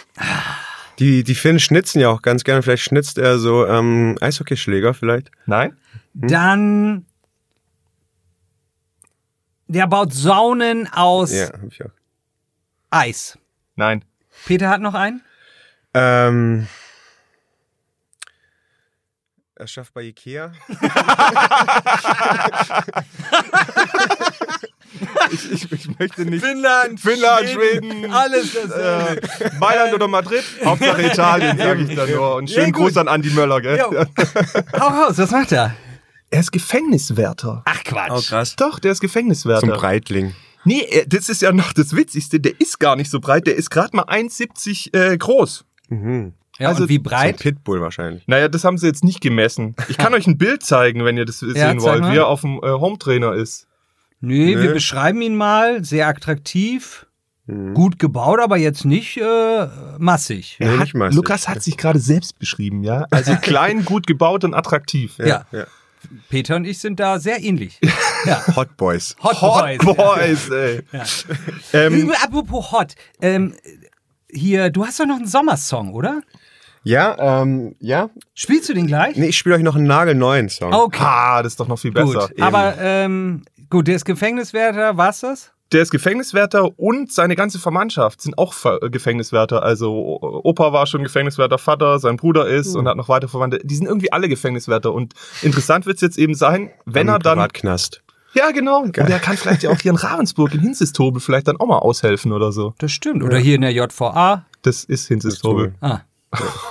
[1.01, 2.63] Die, die Finnen schnitzen ja auch ganz gerne.
[2.63, 5.33] Vielleicht schnitzt er so ähm, Eishockeyschläger vielleicht.
[5.47, 5.77] Nein?
[6.19, 7.07] Dann.
[9.69, 11.91] Der baut Saunen aus Ja, hab ich auch.
[12.91, 13.37] Eis.
[13.75, 14.05] Nein.
[14.47, 15.23] Peter hat noch einen?
[15.93, 16.67] Ähm,
[19.57, 20.53] er schafft bei Ikea.
[25.33, 26.45] ich, ich, ich möchte nicht.
[26.45, 29.23] Finnland, Finnland, Schweden, Alles dasselbe.
[29.45, 30.45] äh, Mailand oder Madrid?
[30.65, 32.37] Hauptsache Italien, sage ich dann nur.
[32.37, 32.83] Und schönen Ja, gut.
[32.89, 33.79] Gruß an Andi Möller, gell?
[33.79, 33.91] Jo.
[34.81, 35.75] Hau raus, was macht er?
[36.31, 37.63] Er ist Gefängniswärter.
[37.65, 38.29] Ach Quatsch.
[38.29, 38.57] krass.
[38.57, 39.61] Doch, der ist Gefängniswärter.
[39.61, 40.35] Zum Breitling.
[40.65, 42.41] Nee, äh, das ist ja noch das Witzigste.
[42.41, 43.47] Der ist gar nicht so breit.
[43.47, 45.65] Der ist gerade mal 1,70 äh, groß.
[45.89, 46.33] Mhm.
[46.59, 47.39] Ja, Also und wie breit?
[47.39, 48.27] Pitbull wahrscheinlich.
[48.27, 49.77] Naja, das haben sie jetzt nicht gemessen.
[49.89, 52.13] Ich kann euch ein Bild zeigen, wenn ihr das sehen zeig wollt, mal.
[52.13, 53.67] wie er auf dem äh, Hometrainer ist.
[54.21, 54.63] Nö, Nö.
[54.63, 55.85] wir beschreiben ihn mal.
[55.85, 57.07] Sehr attraktiv.
[57.45, 57.75] Mhm.
[57.75, 59.69] Gut gebaut, aber jetzt nicht äh,
[59.99, 60.57] massig.
[60.59, 61.15] Nee, Er nicht hat, massig.
[61.17, 63.07] Lukas hat sich gerade selbst beschrieben, ja.
[63.11, 65.19] Also klein, gut gebaut und attraktiv.
[65.19, 65.47] Ja.
[65.53, 65.67] ja.
[66.29, 67.79] Peter und ich sind da sehr ähnlich.
[68.25, 68.45] Ja.
[68.57, 69.15] Hot Boys.
[69.23, 69.97] Hot, Hot Boys.
[69.97, 70.83] Boys, ey.
[70.91, 71.05] Ja.
[71.73, 72.95] Ähm, Apropos Hot.
[73.21, 73.55] Ähm,
[74.29, 76.23] hier, du hast doch noch einen Sommersong, oder?
[76.83, 78.11] Ja, ähm, ja.
[78.35, 79.17] Spielst du den gleich?
[79.17, 80.73] Nee, ich spiele euch noch einen nagelneuen Song.
[80.73, 82.29] Okay, Ah, das ist doch noch viel besser.
[82.29, 82.41] gut.
[82.41, 85.53] Aber ähm, gut, der ist Gefängniswärter, war's das?
[85.73, 89.63] Der ist Gefängniswärter und seine ganze Verwandtschaft sind auch äh, Gefängniswärter.
[89.63, 93.61] Also Opa war schon Gefängniswärter, Vater, sein Bruder ist und hat noch weitere Verwandte.
[93.65, 94.93] Die sind irgendwie alle Gefängniswärter.
[94.93, 97.39] Und interessant wird's jetzt eben sein, wenn er dann.
[97.39, 98.03] Privatknast.
[98.35, 98.83] Ja, genau.
[98.83, 101.79] Und er kann vielleicht ja auch hier in Ravensburg, in Hinzestobel, vielleicht dann auch mal
[101.79, 102.75] aushelfen oder so.
[102.79, 103.23] Das stimmt.
[103.23, 104.45] Oder hier in der JVA.
[104.63, 105.75] Das ist Hinzestobel.
[105.81, 106.01] Ah.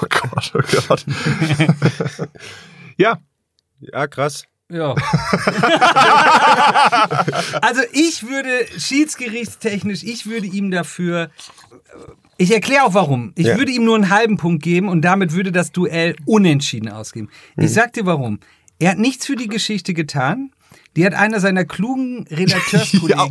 [0.01, 1.05] Oh Gott, oh Gott.
[2.97, 3.17] ja,
[3.79, 4.43] Ja, krass.
[4.71, 4.95] Ja.
[7.61, 11.29] also ich würde schiedsgerichtstechnisch, ich würde ihm dafür.
[12.37, 13.31] Ich erkläre auch warum.
[13.35, 13.57] Ich Ja.
[13.57, 17.29] würde ihm nur einen halben Punkt geben und damit würde das Duell unentschieden ausgehen.
[17.57, 18.39] Ich sag dir warum.
[18.79, 20.51] Er hat nichts für die Geschichte getan.
[20.95, 23.27] Die hat einer seiner klugen Redakteurskollegen Ja,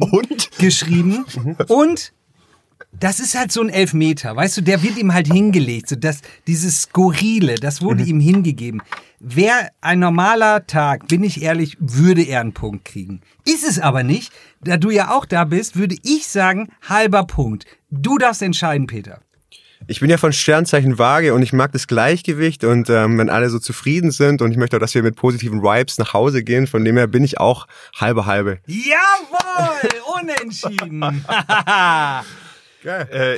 [0.58, 1.24] geschrieben.
[1.68, 2.12] Und
[2.92, 5.88] das ist halt so ein Elfmeter, weißt du, der wird ihm halt hingelegt.
[5.88, 8.82] So das, dieses Skurrile, das wurde ihm hingegeben.
[9.20, 13.20] Wäre ein normaler Tag, bin ich ehrlich, würde er einen Punkt kriegen.
[13.44, 14.32] Ist es aber nicht.
[14.60, 17.66] Da du ja auch da bist, würde ich sagen, halber Punkt.
[17.90, 19.20] Du darfst entscheiden, Peter.
[19.86, 23.50] Ich bin ja von Sternzeichen Waage und ich mag das Gleichgewicht und ähm, wenn alle
[23.50, 26.66] so zufrieden sind und ich möchte auch, dass wir mit positiven Vibes nach Hause gehen,
[26.66, 28.60] von dem her bin ich auch halbe halbe.
[28.66, 29.90] Jawohl,
[30.22, 31.24] unentschieden.
[32.84, 33.34] Äh,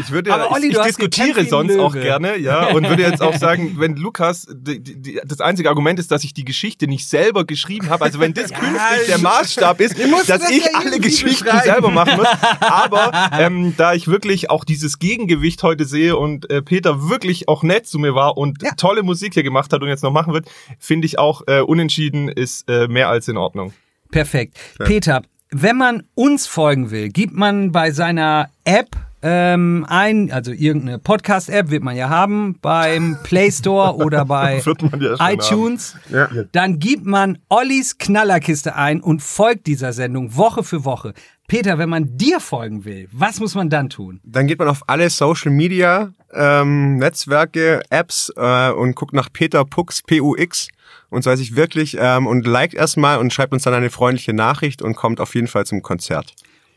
[0.00, 3.74] ich, würde, Olli, ich, ich diskutiere sonst auch gerne, ja, und würde jetzt auch sagen,
[3.78, 7.44] wenn Lukas, die, die, die, das einzige Argument ist, dass ich die Geschichte nicht selber
[7.44, 11.44] geschrieben habe, also wenn das künftig der Maßstab ist, dass das ich ja alle Geschichten
[11.44, 11.64] beschreiben.
[11.64, 12.28] selber machen muss,
[12.60, 17.62] aber ähm, da ich wirklich auch dieses Gegengewicht heute sehe und äh, Peter wirklich auch
[17.62, 18.70] nett zu mir war und Ja.
[18.76, 20.46] tolle Musik hier gemacht hat und jetzt noch machen wird,
[20.78, 23.72] finde ich auch äh, unentschieden ist äh, mehr als in Ordnung.
[24.10, 24.56] Perfekt.
[24.78, 25.22] Peter,
[25.56, 28.88] wenn man uns folgen will, gibt man bei seiner App
[29.26, 34.62] ähm, ein, also irgendeine Podcast-App wird man ja haben, beim Play Store oder bei
[35.00, 35.96] ja iTunes.
[36.10, 36.28] Ja.
[36.52, 41.14] Dann gibt man Ollis Knallerkiste ein und folgt dieser Sendung Woche für Woche.
[41.48, 44.20] Peter, wenn man dir folgen will, was muss man dann tun?
[44.24, 49.64] Dann geht man auf alle Social Media ähm, Netzwerke, Apps äh, und guckt nach Peter
[49.64, 50.68] Pux, P-U-X
[51.08, 54.34] und so heißt ich wirklich ähm, und liked erstmal und schreibt uns dann eine freundliche
[54.34, 56.34] Nachricht und kommt auf jeden Fall zum Konzert.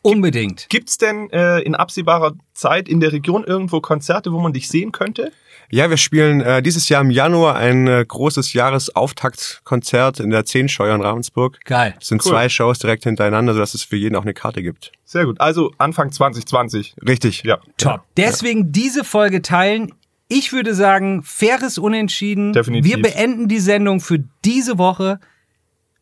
[0.08, 0.68] Unbedingt.
[0.70, 4.94] Gibt's denn äh, in absehbarer Zeit in der Region irgendwo Konzerte, wo man dich sehen
[4.94, 5.34] könnte?
[5.70, 10.96] Ja, wir spielen äh, dieses Jahr im Januar ein äh, großes Jahresauftaktkonzert in der Zehnscheuer
[10.96, 11.60] in Ravensburg.
[11.66, 11.94] Geil.
[12.00, 12.32] Es sind Cool.
[12.32, 14.94] zwei Shows direkt hintereinander, sodass es für jeden auch eine Karte gibt.
[15.04, 15.42] Sehr gut.
[15.42, 16.96] Also Anfang 2020.
[17.06, 17.44] Richtig.
[17.44, 17.60] Ja.
[17.78, 18.04] Top.
[18.16, 19.94] Deswegen diese Folge teilen.
[20.30, 22.54] Ich würde sagen, faires Unentschieden.
[22.54, 22.90] Definitiv.
[22.96, 25.20] Wir beenden die Sendung für diese Woche.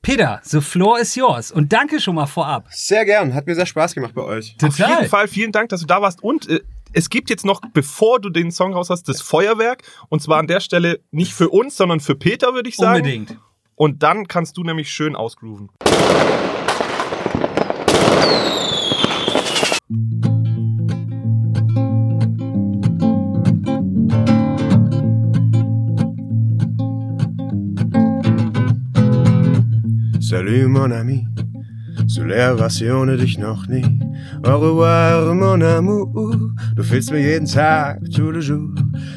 [0.06, 1.52] Peter, the floor is yours.
[1.52, 2.68] Und danke schon mal vorab.
[2.70, 3.34] Sehr gern.
[3.34, 4.56] Hat mir sehr Spaß gemacht bei euch.
[4.62, 6.24] Auf jeden Fall vielen Dank, dass du da warst.
[6.24, 6.60] Und äh,
[6.94, 9.82] es gibt jetzt noch, bevor du den Song raus hast, das Feuerwerk.
[10.10, 12.98] Und zwar an der Stelle nicht für uns, sondern für Peter, würde ich sagen.
[12.98, 13.40] Unbedingt.
[13.74, 15.72] Und dann kannst du nämlich schön ausgrooven.
[30.28, 31.28] Salut mon ami,
[32.08, 33.86] so leer war's hier ohne dich noch nie.
[34.44, 38.74] Au revoir mon amour, du fehlst mir jeden Tag, tout le jour.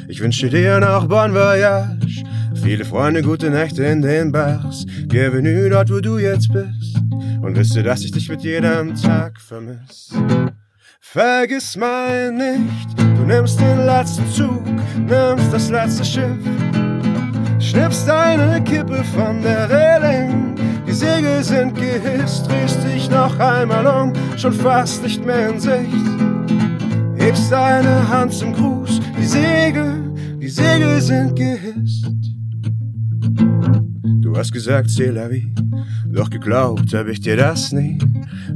[0.09, 2.23] Ich wünsche dir noch bon voyage,
[2.63, 4.85] viele Freunde, gute Nächte in den Bars.
[5.07, 7.01] Bienvenue dort, wo du jetzt bist
[7.41, 10.11] und wisse, dass ich dich mit jedem Tag vermiss.
[11.01, 14.63] Vergiss mal nicht, du nimmst den letzten Zug,
[15.09, 16.45] nimmst das letzte Schiff.
[17.61, 20.38] Schnippst eine Kippe von der Reling,
[20.99, 26.07] Segel sind gehisst, drehst dich noch einmal um, schon fast nicht mehr in Sicht.
[27.15, 32.11] Hebst deine Hand zum Gruß, die Segel, die Segel sind gehisst.
[34.23, 35.55] Du hast gesagt, c'est la vie,
[36.05, 37.99] doch geglaubt hab ich dir das nie.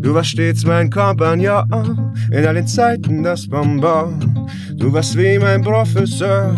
[0.01, 4.49] Du warst stets mein Kompagnon, in allen Zeiten das Bonbon.
[4.75, 6.57] Du warst wie mein Professor.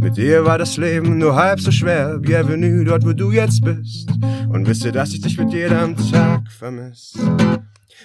[0.00, 2.18] Mit dir war das Leben nur halb so schwer.
[2.18, 4.08] Bienvenue dort, wo du jetzt bist.
[4.54, 7.18] Und wisse, dass ich dich mit jedem Tag vermiss.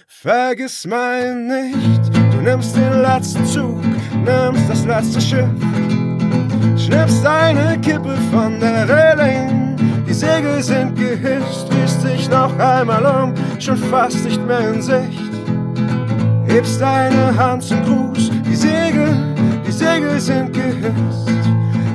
[0.08, 3.80] Vergiss mal nicht, du nimmst den letzten Zug,
[4.26, 5.47] nimmst das letzte Schiff.
[6.76, 9.76] Schnippst eine Kippe von der Reling,
[10.08, 15.32] die Segel sind gehisst, drehst dich noch einmal um, schon fast nicht mehr in Sicht.
[16.47, 19.16] Hebst deine Hand zum Gruß, die Segel,
[19.68, 21.30] die Segel sind gehisst,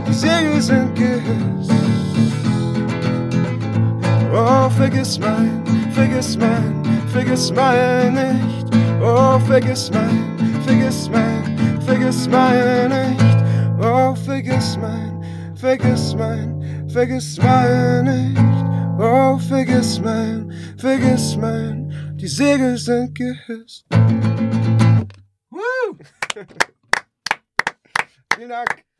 [0.07, 2.04] die Segel sind gehisst.
[4.37, 5.63] Oh, vergiss mein,
[5.93, 8.67] vergiss mein, vergiss mein nicht.
[9.01, 13.37] Oh, vergiss mein, vergiss mein, vergiss mein nicht.
[13.81, 15.23] Oh, vergiss mein,
[15.55, 18.43] vergiss mein, vergiss mein nicht.
[18.99, 23.87] Oh, vergiss mein, vergiss mein, die Segel sind gehisst.
[25.49, 25.97] Woo!
[28.35, 28.94] Vielen Dank.